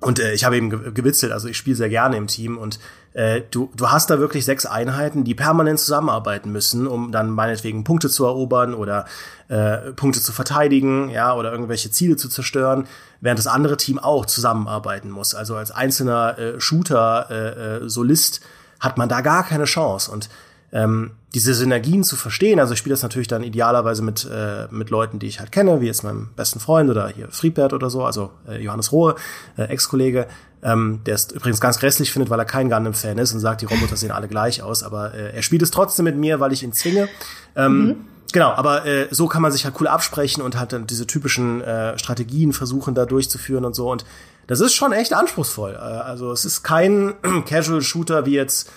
und 0.00 0.18
äh, 0.18 0.32
ich 0.32 0.44
habe 0.44 0.56
eben 0.56 0.94
gewitzelt, 0.94 1.32
also 1.32 1.46
ich 1.48 1.58
spiele 1.58 1.76
sehr 1.76 1.90
gerne 1.90 2.16
im 2.16 2.26
Team 2.26 2.56
und 2.56 2.78
äh, 3.12 3.42
du, 3.50 3.70
du 3.76 3.90
hast 3.90 4.08
da 4.08 4.18
wirklich 4.18 4.46
sechs 4.46 4.64
Einheiten, 4.64 5.24
die 5.24 5.34
permanent 5.34 5.78
zusammenarbeiten 5.78 6.50
müssen, 6.52 6.86
um 6.86 7.12
dann 7.12 7.30
meinetwegen 7.30 7.84
Punkte 7.84 8.08
zu 8.08 8.24
erobern 8.24 8.72
oder 8.72 9.04
äh, 9.48 9.92
Punkte 9.92 10.22
zu 10.22 10.32
verteidigen, 10.32 11.10
ja, 11.10 11.34
oder 11.34 11.52
irgendwelche 11.52 11.90
Ziele 11.90 12.16
zu 12.16 12.28
zerstören, 12.28 12.86
während 13.20 13.38
das 13.38 13.46
andere 13.46 13.76
Team 13.76 13.98
auch 13.98 14.24
zusammenarbeiten 14.24 15.10
muss. 15.10 15.34
Also 15.34 15.56
als 15.56 15.70
einzelner 15.70 16.38
äh, 16.38 16.60
Shooter, 16.60 17.26
äh, 17.30 17.84
äh, 17.84 17.88
Solist 17.88 18.40
hat 18.78 18.96
man 18.96 19.10
da 19.10 19.20
gar 19.20 19.44
keine 19.44 19.64
Chance. 19.64 20.10
Und 20.10 20.30
ähm, 20.72 21.12
diese 21.34 21.54
Synergien 21.54 22.04
zu 22.04 22.16
verstehen. 22.16 22.60
Also 22.60 22.72
ich 22.72 22.78
spiele 22.78 22.94
das 22.94 23.02
natürlich 23.02 23.28
dann 23.28 23.42
idealerweise 23.42 24.02
mit, 24.02 24.28
äh, 24.30 24.66
mit 24.70 24.90
Leuten, 24.90 25.18
die 25.18 25.26
ich 25.26 25.40
halt 25.40 25.52
kenne, 25.52 25.80
wie 25.80 25.86
jetzt 25.86 26.02
meinem 26.02 26.30
besten 26.36 26.60
Freund 26.60 26.90
oder 26.90 27.08
hier 27.08 27.28
Friedbert 27.30 27.72
oder 27.72 27.90
so, 27.90 28.04
also 28.04 28.30
äh, 28.48 28.60
Johannes 28.60 28.92
Rohe, 28.92 29.14
äh, 29.56 29.64
Ex-Kollege, 29.64 30.26
ähm, 30.62 31.00
der 31.06 31.14
es 31.14 31.30
übrigens 31.30 31.60
ganz 31.60 31.78
grässlich 31.78 32.12
findet, 32.12 32.30
weil 32.30 32.38
er 32.38 32.44
kein 32.44 32.68
Gundam-Fan 32.68 33.18
ist 33.18 33.32
und 33.32 33.40
sagt, 33.40 33.62
die 33.62 33.66
Roboter 33.66 33.96
sehen 33.96 34.10
alle 34.10 34.28
gleich 34.28 34.62
aus, 34.62 34.82
aber 34.82 35.14
äh, 35.14 35.34
er 35.34 35.42
spielt 35.42 35.62
es 35.62 35.70
trotzdem 35.70 36.04
mit 36.04 36.16
mir, 36.16 36.40
weil 36.40 36.52
ich 36.52 36.62
ihn 36.62 36.72
zwinge. 36.72 37.08
Ähm, 37.56 37.84
mhm. 37.84 37.96
Genau, 38.32 38.50
aber 38.50 38.86
äh, 38.86 39.08
so 39.10 39.26
kann 39.26 39.42
man 39.42 39.50
sich 39.50 39.64
halt 39.64 39.74
cool 39.80 39.88
absprechen 39.88 40.42
und 40.42 40.58
halt 40.58 40.72
dann 40.72 40.86
diese 40.86 41.06
typischen 41.06 41.62
äh, 41.62 41.98
Strategien 41.98 42.52
versuchen 42.52 42.94
da 42.94 43.04
durchzuführen 43.04 43.64
und 43.64 43.74
so 43.74 43.90
und 43.90 44.04
das 44.46 44.60
ist 44.60 44.74
schon 44.74 44.92
echt 44.92 45.12
anspruchsvoll. 45.12 45.74
Äh, 45.74 45.78
also 45.78 46.32
es 46.32 46.44
ist 46.44 46.62
kein 46.62 47.14
Casual-Shooter 47.46 48.26
wie 48.26 48.34
jetzt, 48.34 48.70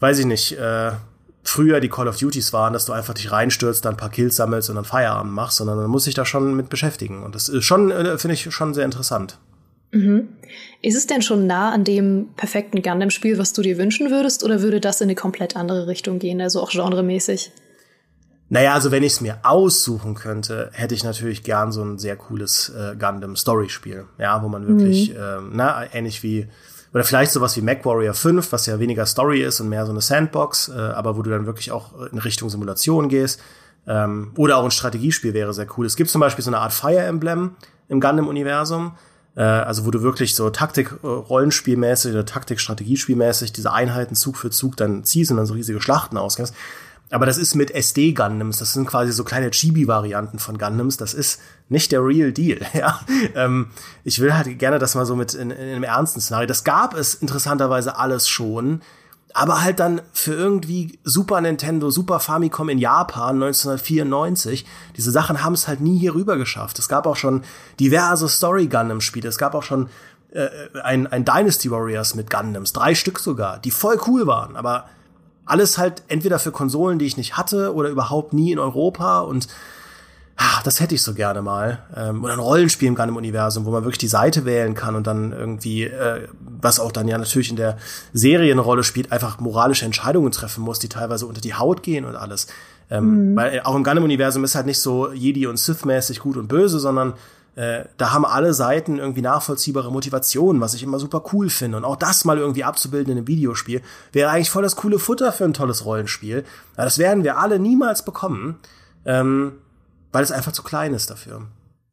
weiß 0.00 0.18
ich 0.18 0.26
nicht, 0.26 0.58
äh, 0.58 0.92
früher 1.42 1.80
die 1.80 1.88
Call 1.88 2.08
of 2.08 2.16
Duties 2.16 2.52
waren, 2.52 2.72
dass 2.72 2.86
du 2.86 2.92
einfach 2.92 3.14
dich 3.14 3.30
reinstürzt, 3.30 3.84
dann 3.84 3.94
ein 3.94 3.98
paar 3.98 4.10
Kills 4.10 4.36
sammelst 4.36 4.70
und 4.70 4.76
dann 4.76 4.84
Feierabend 4.84 5.32
machst, 5.32 5.58
sondern 5.58 5.76
man 5.76 5.90
muss 5.90 6.04
sich 6.04 6.14
da 6.14 6.24
schon 6.24 6.54
mit 6.56 6.68
beschäftigen. 6.68 7.22
Und 7.22 7.34
das 7.34 7.48
ist 7.48 7.64
schon, 7.64 7.90
äh, 7.90 8.18
finde 8.18 8.34
ich, 8.34 8.52
schon 8.52 8.74
sehr 8.74 8.84
interessant. 8.84 9.38
Mhm. 9.92 10.28
Ist 10.82 10.96
es 10.96 11.06
denn 11.06 11.22
schon 11.22 11.46
nah 11.46 11.72
an 11.72 11.84
dem 11.84 12.28
perfekten 12.36 12.82
Gundam-Spiel, 12.82 13.38
was 13.38 13.52
du 13.52 13.62
dir 13.62 13.78
wünschen 13.78 14.10
würdest, 14.10 14.42
oder 14.42 14.62
würde 14.62 14.80
das 14.80 15.00
in 15.00 15.06
eine 15.06 15.14
komplett 15.14 15.56
andere 15.56 15.86
Richtung 15.86 16.18
gehen, 16.18 16.40
also 16.40 16.60
auch 16.60 16.70
genremäßig? 16.70 17.52
Naja, 18.48 18.74
also 18.74 18.90
wenn 18.90 19.02
ich 19.02 19.14
es 19.14 19.20
mir 19.20 19.38
aussuchen 19.42 20.14
könnte, 20.14 20.70
hätte 20.72 20.94
ich 20.94 21.04
natürlich 21.04 21.42
gern 21.42 21.72
so 21.72 21.82
ein 21.82 21.98
sehr 21.98 22.16
cooles 22.16 22.70
äh, 22.70 22.94
Gundam-Story-Spiel, 22.96 24.04
ja, 24.18 24.42
wo 24.42 24.48
man 24.48 24.66
wirklich, 24.66 25.10
mhm. 25.10 25.16
ähm, 25.18 25.50
na, 25.54 25.94
ähnlich 25.94 26.22
wie 26.22 26.48
oder 26.94 27.02
vielleicht 27.02 27.32
sowas 27.32 27.56
wie 27.56 27.60
MacWarrior 27.60 28.14
5, 28.14 28.52
was 28.52 28.66
ja 28.66 28.78
weniger 28.78 29.04
Story 29.04 29.42
ist 29.42 29.60
und 29.60 29.68
mehr 29.68 29.84
so 29.84 29.90
eine 29.90 30.00
Sandbox, 30.00 30.68
äh, 30.68 30.78
aber 30.78 31.16
wo 31.16 31.22
du 31.22 31.30
dann 31.30 31.44
wirklich 31.44 31.72
auch 31.72 32.00
in 32.12 32.18
Richtung 32.18 32.48
Simulation 32.48 33.08
gehst. 33.08 33.40
Ähm, 33.86 34.30
oder 34.36 34.56
auch 34.56 34.64
ein 34.64 34.70
Strategiespiel 34.70 35.34
wäre 35.34 35.52
sehr 35.52 35.66
cool. 35.76 35.86
Es 35.86 35.96
gibt 35.96 36.08
zum 36.08 36.20
Beispiel 36.20 36.44
so 36.44 36.50
eine 36.50 36.58
Art 36.58 36.72
Fire 36.72 37.00
Emblem 37.00 37.56
im 37.88 38.00
Gundam-Universum, 38.00 38.96
äh, 39.36 39.42
also 39.42 39.84
wo 39.86 39.90
du 39.90 40.02
wirklich 40.02 40.36
so 40.36 40.48
Taktik-Rollenspielmäßig 40.50 42.12
oder 42.12 42.24
Taktik-Strategiespielmäßig 42.24 43.52
diese 43.52 43.72
Einheiten 43.72 44.14
Zug 44.14 44.36
für 44.36 44.50
Zug 44.50 44.76
dann 44.76 45.02
ziehst 45.02 45.32
und 45.32 45.36
dann 45.38 45.46
so 45.46 45.54
riesige 45.54 45.80
Schlachten 45.80 46.16
ausgehst. 46.16 46.54
Aber 47.10 47.26
das 47.26 47.38
ist 47.38 47.54
mit 47.54 47.70
SD-Gundams, 47.70 48.58
das 48.58 48.72
sind 48.72 48.86
quasi 48.86 49.12
so 49.12 49.24
kleine 49.24 49.50
Chibi-Varianten 49.50 50.38
von 50.38 50.58
Gundams, 50.58 50.96
das 50.96 51.14
ist 51.14 51.40
nicht 51.68 51.92
der 51.92 52.04
Real 52.04 52.32
Deal, 52.32 52.60
ja. 52.72 53.00
Ähm, 53.34 53.68
ich 54.04 54.20
will 54.20 54.34
halt 54.34 54.58
gerne 54.58 54.78
das 54.78 54.94
mal 54.94 55.06
so 55.06 55.14
mit 55.14 55.34
in, 55.34 55.50
in 55.50 55.58
einem 55.58 55.84
ernsten 55.84 56.20
Szenario. 56.20 56.46
Das 56.46 56.64
gab 56.64 56.94
es 56.94 57.14
interessanterweise 57.14 57.98
alles 57.98 58.28
schon, 58.28 58.80
aber 59.34 59.62
halt 59.62 59.80
dann 59.80 60.00
für 60.12 60.32
irgendwie 60.32 60.98
Super 61.02 61.40
Nintendo, 61.40 61.90
Super 61.90 62.20
Famicom 62.20 62.68
in 62.68 62.78
Japan 62.78 63.42
1994. 63.42 64.64
Diese 64.96 65.10
Sachen 65.10 65.42
haben 65.42 65.54
es 65.54 65.66
halt 65.68 65.80
nie 65.80 65.98
hier 65.98 66.14
rüber 66.14 66.36
geschafft. 66.36 66.78
Es 66.78 66.88
gab 66.88 67.06
auch 67.06 67.16
schon 67.16 67.42
diverse 67.80 68.28
Story 68.28 68.68
Gundam 68.68 69.00
Spiele. 69.00 69.28
Es 69.28 69.38
gab 69.38 69.54
auch 69.54 69.64
schon 69.64 69.88
äh, 70.30 70.48
ein, 70.82 71.06
ein 71.08 71.24
Dynasty 71.24 71.70
Warriors 71.70 72.14
mit 72.14 72.30
Gundams, 72.30 72.72
drei 72.72 72.94
Stück 72.94 73.18
sogar, 73.18 73.58
die 73.58 73.70
voll 73.70 74.00
cool 74.06 74.26
waren, 74.26 74.56
aber 74.56 74.88
alles 75.46 75.78
halt 75.78 76.02
entweder 76.08 76.38
für 76.38 76.52
Konsolen, 76.52 76.98
die 76.98 77.06
ich 77.06 77.16
nicht 77.16 77.36
hatte 77.36 77.74
oder 77.74 77.88
überhaupt 77.88 78.32
nie 78.32 78.52
in 78.52 78.58
Europa 78.58 79.20
und 79.20 79.48
ach, 80.36 80.62
das 80.62 80.80
hätte 80.80 80.94
ich 80.94 81.02
so 81.02 81.14
gerne 81.14 81.42
mal. 81.42 81.82
Ähm, 81.96 82.24
oder 82.24 82.32
ein 82.32 82.38
Rollenspiel 82.38 82.88
im 82.88 82.94
Gundam-Universum, 82.94 83.64
wo 83.64 83.70
man 83.70 83.84
wirklich 83.84 83.98
die 83.98 84.08
Seite 84.08 84.44
wählen 84.44 84.74
kann 84.74 84.96
und 84.96 85.06
dann 85.06 85.32
irgendwie, 85.32 85.84
äh, 85.84 86.28
was 86.40 86.80
auch 86.80 86.92
dann 86.92 87.08
ja 87.08 87.18
natürlich 87.18 87.50
in 87.50 87.56
der 87.56 87.78
Serie 88.12 88.52
eine 88.52 88.60
Rolle 88.60 88.84
spielt, 88.84 89.12
einfach 89.12 89.38
moralische 89.38 89.84
Entscheidungen 89.84 90.32
treffen 90.32 90.64
muss, 90.64 90.78
die 90.78 90.88
teilweise 90.88 91.26
unter 91.26 91.40
die 91.40 91.54
Haut 91.54 91.82
gehen 91.82 92.04
und 92.04 92.16
alles. 92.16 92.48
Ähm, 92.90 93.32
mhm. 93.32 93.36
Weil 93.36 93.60
auch 93.62 93.74
im 93.74 93.84
Gundam-Universum 93.84 94.44
ist 94.44 94.54
halt 94.54 94.66
nicht 94.66 94.80
so 94.80 95.12
Jedi 95.12 95.46
und 95.46 95.58
Sith-mäßig 95.58 96.18
gut 96.18 96.36
und 96.36 96.48
böse, 96.48 96.78
sondern 96.80 97.14
äh, 97.56 97.84
da 97.96 98.12
haben 98.12 98.24
alle 98.24 98.52
Seiten 98.52 98.98
irgendwie 98.98 99.22
nachvollziehbare 99.22 99.92
Motivationen, 99.92 100.60
was 100.60 100.74
ich 100.74 100.82
immer 100.82 100.98
super 100.98 101.22
cool 101.32 101.50
finde. 101.50 101.76
Und 101.76 101.84
auch 101.84 101.96
das 101.96 102.24
mal 102.24 102.38
irgendwie 102.38 102.64
abzubilden 102.64 103.12
in 103.12 103.18
einem 103.18 103.28
Videospiel, 103.28 103.80
wäre 104.12 104.30
eigentlich 104.30 104.50
voll 104.50 104.62
das 104.62 104.76
coole 104.76 104.98
Futter 104.98 105.30
für 105.32 105.44
ein 105.44 105.54
tolles 105.54 105.84
Rollenspiel. 105.84 106.44
Aber 106.74 106.84
das 106.84 106.98
werden 106.98 107.22
wir 107.22 107.38
alle 107.38 107.58
niemals 107.58 108.04
bekommen, 108.04 108.58
ähm, 109.04 109.52
weil 110.12 110.24
es 110.24 110.32
einfach 110.32 110.52
zu 110.52 110.62
klein 110.62 110.94
ist 110.94 111.10
dafür. 111.10 111.42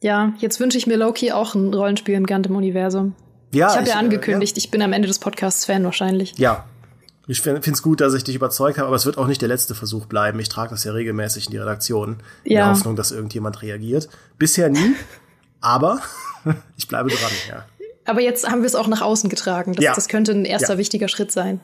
Ja, 0.01 0.33
jetzt 0.39 0.59
wünsche 0.59 0.79
ich 0.79 0.87
mir 0.87 0.97
Loki 0.97 1.31
auch 1.31 1.53
ein 1.53 1.73
Rollenspiel 1.73 2.15
im 2.15 2.25
Gundam-Universum. 2.25 3.13
Ja, 3.53 3.69
ich 3.69 3.77
habe 3.77 3.87
ja 3.87 3.95
angekündigt, 3.95 4.55
äh, 4.55 4.59
ja. 4.59 4.63
ich 4.63 4.71
bin 4.71 4.81
am 4.81 4.93
Ende 4.93 5.07
des 5.07 5.19
Podcasts 5.19 5.65
Fan 5.65 5.83
wahrscheinlich. 5.83 6.33
Ja, 6.37 6.63
ich 7.27 7.41
finde 7.41 7.61
es 7.61 7.83
gut, 7.83 8.01
dass 8.01 8.13
ich 8.13 8.23
dich 8.23 8.35
überzeugt 8.35 8.77
habe, 8.77 8.87
aber 8.87 8.95
es 8.95 9.05
wird 9.05 9.17
auch 9.17 9.27
nicht 9.27 9.41
der 9.41 9.47
letzte 9.47 9.75
Versuch 9.75 10.05
bleiben. 10.07 10.39
Ich 10.39 10.49
trage 10.49 10.71
das 10.71 10.83
ja 10.85 10.91
regelmäßig 10.91 11.45
in 11.45 11.51
die 11.51 11.57
Redaktion, 11.59 12.17
in 12.43 12.53
ja. 12.53 12.65
der 12.65 12.71
Hoffnung, 12.71 12.95
dass 12.95 13.11
irgendjemand 13.11 13.61
reagiert. 13.61 14.09
Bisher 14.37 14.69
nie. 14.69 14.95
Aber 15.61 16.01
ich 16.77 16.87
bleibe 16.87 17.09
dran, 17.09 17.31
ja. 17.49 17.65
Aber 18.05 18.21
jetzt 18.21 18.49
haben 18.49 18.61
wir 18.61 18.67
es 18.67 18.75
auch 18.75 18.87
nach 18.87 19.01
außen 19.01 19.29
getragen. 19.29 19.73
Das, 19.73 19.83
ja. 19.83 19.93
das 19.93 20.07
könnte 20.07 20.31
ein 20.31 20.45
erster 20.45 20.73
ja. 20.73 20.79
wichtiger 20.79 21.07
Schritt 21.07 21.31
sein. 21.31 21.61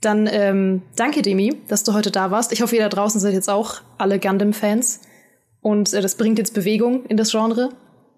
Dann 0.00 0.26
ähm, 0.26 0.82
danke, 0.96 1.22
Demi, 1.22 1.60
dass 1.68 1.84
du 1.84 1.92
heute 1.92 2.10
da 2.10 2.30
warst. 2.30 2.52
Ich 2.52 2.62
hoffe, 2.62 2.74
ihr 2.74 2.82
da 2.82 2.88
draußen 2.88 3.20
seid 3.20 3.34
jetzt 3.34 3.48
auch 3.48 3.82
alle 3.98 4.18
Gundam-Fans. 4.18 5.00
Und 5.60 5.92
äh, 5.92 6.00
das 6.00 6.16
bringt 6.16 6.38
jetzt 6.38 6.54
Bewegung 6.54 7.06
in 7.06 7.16
das 7.16 7.30
Genre 7.30 7.70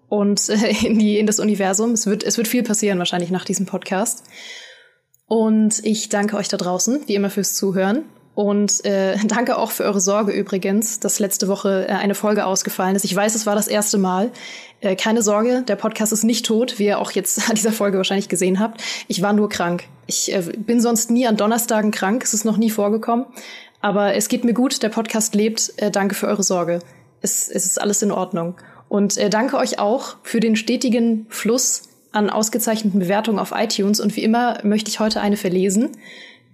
und 0.07 0.49
äh, 0.49 0.85
in, 0.85 0.97
die, 0.97 1.19
in 1.19 1.27
das 1.27 1.39
Universum. 1.39 1.91
Es 1.91 2.07
wird, 2.07 2.23
es 2.23 2.37
wird 2.37 2.47
viel 2.47 2.63
passieren 2.63 2.97
wahrscheinlich 2.97 3.29
nach 3.29 3.45
diesem 3.45 3.65
Podcast. 3.65 4.23
Und 5.27 5.83
ich 5.83 6.09
danke 6.09 6.37
euch 6.37 6.47
da 6.47 6.57
draußen, 6.57 7.03
wie 7.07 7.15
immer, 7.15 7.29
fürs 7.29 7.55
Zuhören. 7.55 8.05
Und 8.35 8.83
äh, 8.85 9.17
danke 9.25 9.57
auch 9.57 9.71
für 9.71 9.83
eure 9.83 10.01
Sorge 10.01 10.33
übrigens, 10.33 10.99
dass 10.99 11.19
letzte 11.19 11.47
Woche 11.47 11.87
äh, 11.87 11.93
eine 11.93 12.13
Folge 12.13 12.45
ausgefallen 12.45 12.95
ist. 12.95 13.05
Ich 13.05 13.15
weiß, 13.15 13.33
es 13.33 13.45
war 13.45 13.55
das 13.55 13.67
erste 13.67 13.97
Mal. 13.97 14.31
Äh, 14.81 14.95
keine 14.95 15.23
Sorge, 15.23 15.63
der 15.67 15.77
Podcast 15.77 16.13
ist 16.13 16.23
nicht 16.23 16.45
tot, 16.45 16.77
wie 16.77 16.85
ihr 16.85 16.99
auch 16.99 17.11
jetzt 17.11 17.49
an 17.49 17.55
dieser 17.55 17.71
Folge 17.71 17.97
wahrscheinlich 17.97 18.29
gesehen 18.29 18.59
habt. 18.59 18.83
Ich 19.07 19.21
war 19.21 19.33
nur 19.33 19.49
krank. 19.49 19.85
Ich 20.05 20.31
äh, 20.31 20.41
bin 20.57 20.81
sonst 20.81 21.09
nie 21.09 21.25
an 21.25 21.37
Donnerstagen 21.37 21.91
krank, 21.91 22.23
es 22.23 22.33
ist 22.33 22.45
noch 22.45 22.57
nie 22.57 22.69
vorgekommen. 22.69 23.25
Aber 23.81 24.15
es 24.15 24.27
geht 24.27 24.43
mir 24.43 24.53
gut, 24.53 24.83
der 24.83 24.89
Podcast 24.89 25.33
lebt. 25.33 25.73
Äh, 25.77 25.91
danke 25.91 26.15
für 26.15 26.27
eure 26.27 26.43
Sorge. 26.43 26.79
Es, 27.21 27.49
es 27.49 27.65
ist 27.65 27.81
alles 27.81 28.01
in 28.01 28.11
Ordnung. 28.11 28.55
Und 28.89 29.17
äh, 29.17 29.29
danke 29.29 29.57
euch 29.57 29.79
auch 29.79 30.17
für 30.23 30.39
den 30.39 30.55
stetigen 30.55 31.25
Fluss 31.29 31.83
an 32.11 32.29
ausgezeichneten 32.29 32.99
Bewertungen 32.99 33.39
auf 33.39 33.51
iTunes. 33.55 33.99
Und 33.99 34.15
wie 34.15 34.23
immer 34.23 34.59
möchte 34.63 34.89
ich 34.89 34.99
heute 34.99 35.21
eine 35.21 35.37
verlesen 35.37 35.91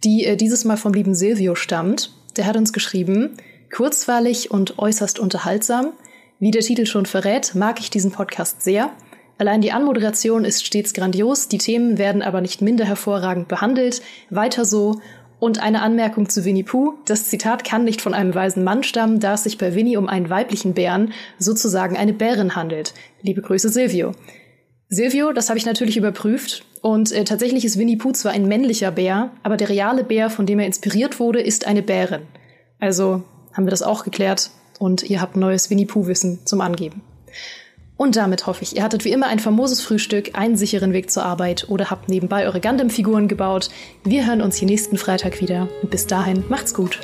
die 0.03 0.25
äh, 0.25 0.35
dieses 0.35 0.65
Mal 0.65 0.77
vom 0.77 0.93
lieben 0.93 1.15
Silvio 1.15 1.55
stammt. 1.55 2.13
Der 2.37 2.45
hat 2.45 2.57
uns 2.57 2.73
geschrieben, 2.73 3.37
kurzweilig 3.73 4.51
und 4.51 4.79
äußerst 4.79 5.19
unterhaltsam. 5.19 5.93
Wie 6.39 6.51
der 6.51 6.61
Titel 6.61 6.85
schon 6.85 7.05
verrät, 7.05 7.53
mag 7.55 7.79
ich 7.79 7.89
diesen 7.89 8.11
Podcast 8.11 8.61
sehr. 8.63 8.91
Allein 9.37 9.61
die 9.61 9.71
Anmoderation 9.71 10.45
ist 10.45 10.65
stets 10.65 10.93
grandios, 10.93 11.47
die 11.47 11.57
Themen 11.57 11.97
werden 11.97 12.21
aber 12.21 12.41
nicht 12.41 12.61
minder 12.61 12.85
hervorragend 12.85 13.47
behandelt. 13.47 14.01
Weiter 14.29 14.65
so. 14.65 15.01
Und 15.39 15.63
eine 15.63 15.81
Anmerkung 15.81 16.29
zu 16.29 16.45
Winnie 16.45 16.61
Pooh. 16.61 16.93
Das 17.05 17.25
Zitat 17.25 17.63
kann 17.63 17.83
nicht 17.83 18.01
von 18.01 18.13
einem 18.13 18.35
weisen 18.35 18.63
Mann 18.63 18.83
stammen, 18.83 19.19
da 19.19 19.33
es 19.33 19.43
sich 19.43 19.57
bei 19.57 19.73
Winnie 19.73 19.97
um 19.97 20.07
einen 20.07 20.29
weiblichen 20.29 20.75
Bären, 20.75 21.13
sozusagen 21.39 21.97
eine 21.97 22.13
Bärin 22.13 22.55
handelt. 22.55 22.93
Liebe 23.23 23.41
Grüße, 23.41 23.69
Silvio. 23.69 24.11
Silvio, 24.89 25.33
das 25.33 25.49
habe 25.49 25.57
ich 25.57 25.65
natürlich 25.65 25.97
überprüft. 25.97 26.63
Und 26.81 27.11
äh, 27.11 27.23
tatsächlich 27.23 27.63
ist 27.63 27.77
Winnie 27.77 27.97
Pooh 27.97 28.11
zwar 28.11 28.31
ein 28.31 28.47
männlicher 28.47 28.91
Bär, 28.91 29.31
aber 29.43 29.55
der 29.55 29.69
reale 29.69 30.03
Bär, 30.03 30.29
von 30.29 30.45
dem 30.45 30.59
er 30.59 30.65
inspiriert 30.65 31.19
wurde, 31.19 31.39
ist 31.39 31.67
eine 31.67 31.83
Bärin. 31.83 32.23
Also 32.79 33.23
haben 33.53 33.65
wir 33.65 33.71
das 33.71 33.83
auch 33.83 34.03
geklärt 34.03 34.49
und 34.79 35.03
ihr 35.03 35.21
habt 35.21 35.35
neues 35.35 35.69
Winnie 35.69 35.85
Pooh-Wissen 35.85 36.39
zum 36.45 36.61
Angeben. 36.61 37.01
Und 37.97 38.15
damit 38.15 38.47
hoffe 38.47 38.63
ich, 38.63 38.75
ihr 38.75 38.81
hattet 38.81 39.05
wie 39.05 39.11
immer 39.11 39.27
ein 39.27 39.37
famoses 39.37 39.79
Frühstück, 39.79 40.31
einen 40.33 40.57
sicheren 40.57 40.91
Weg 40.91 41.11
zur 41.11 41.23
Arbeit 41.23 41.67
oder 41.69 41.91
habt 41.91 42.09
nebenbei 42.09 42.45
eure 42.45 42.59
Gundam-Figuren 42.59 43.27
gebaut. 43.27 43.69
Wir 44.03 44.25
hören 44.25 44.41
uns 44.41 44.55
hier 44.55 44.67
nächsten 44.67 44.97
Freitag 44.97 45.39
wieder. 45.39 45.67
Und 45.83 45.91
bis 45.91 46.07
dahin, 46.07 46.43
macht's 46.49 46.73
gut. 46.73 46.99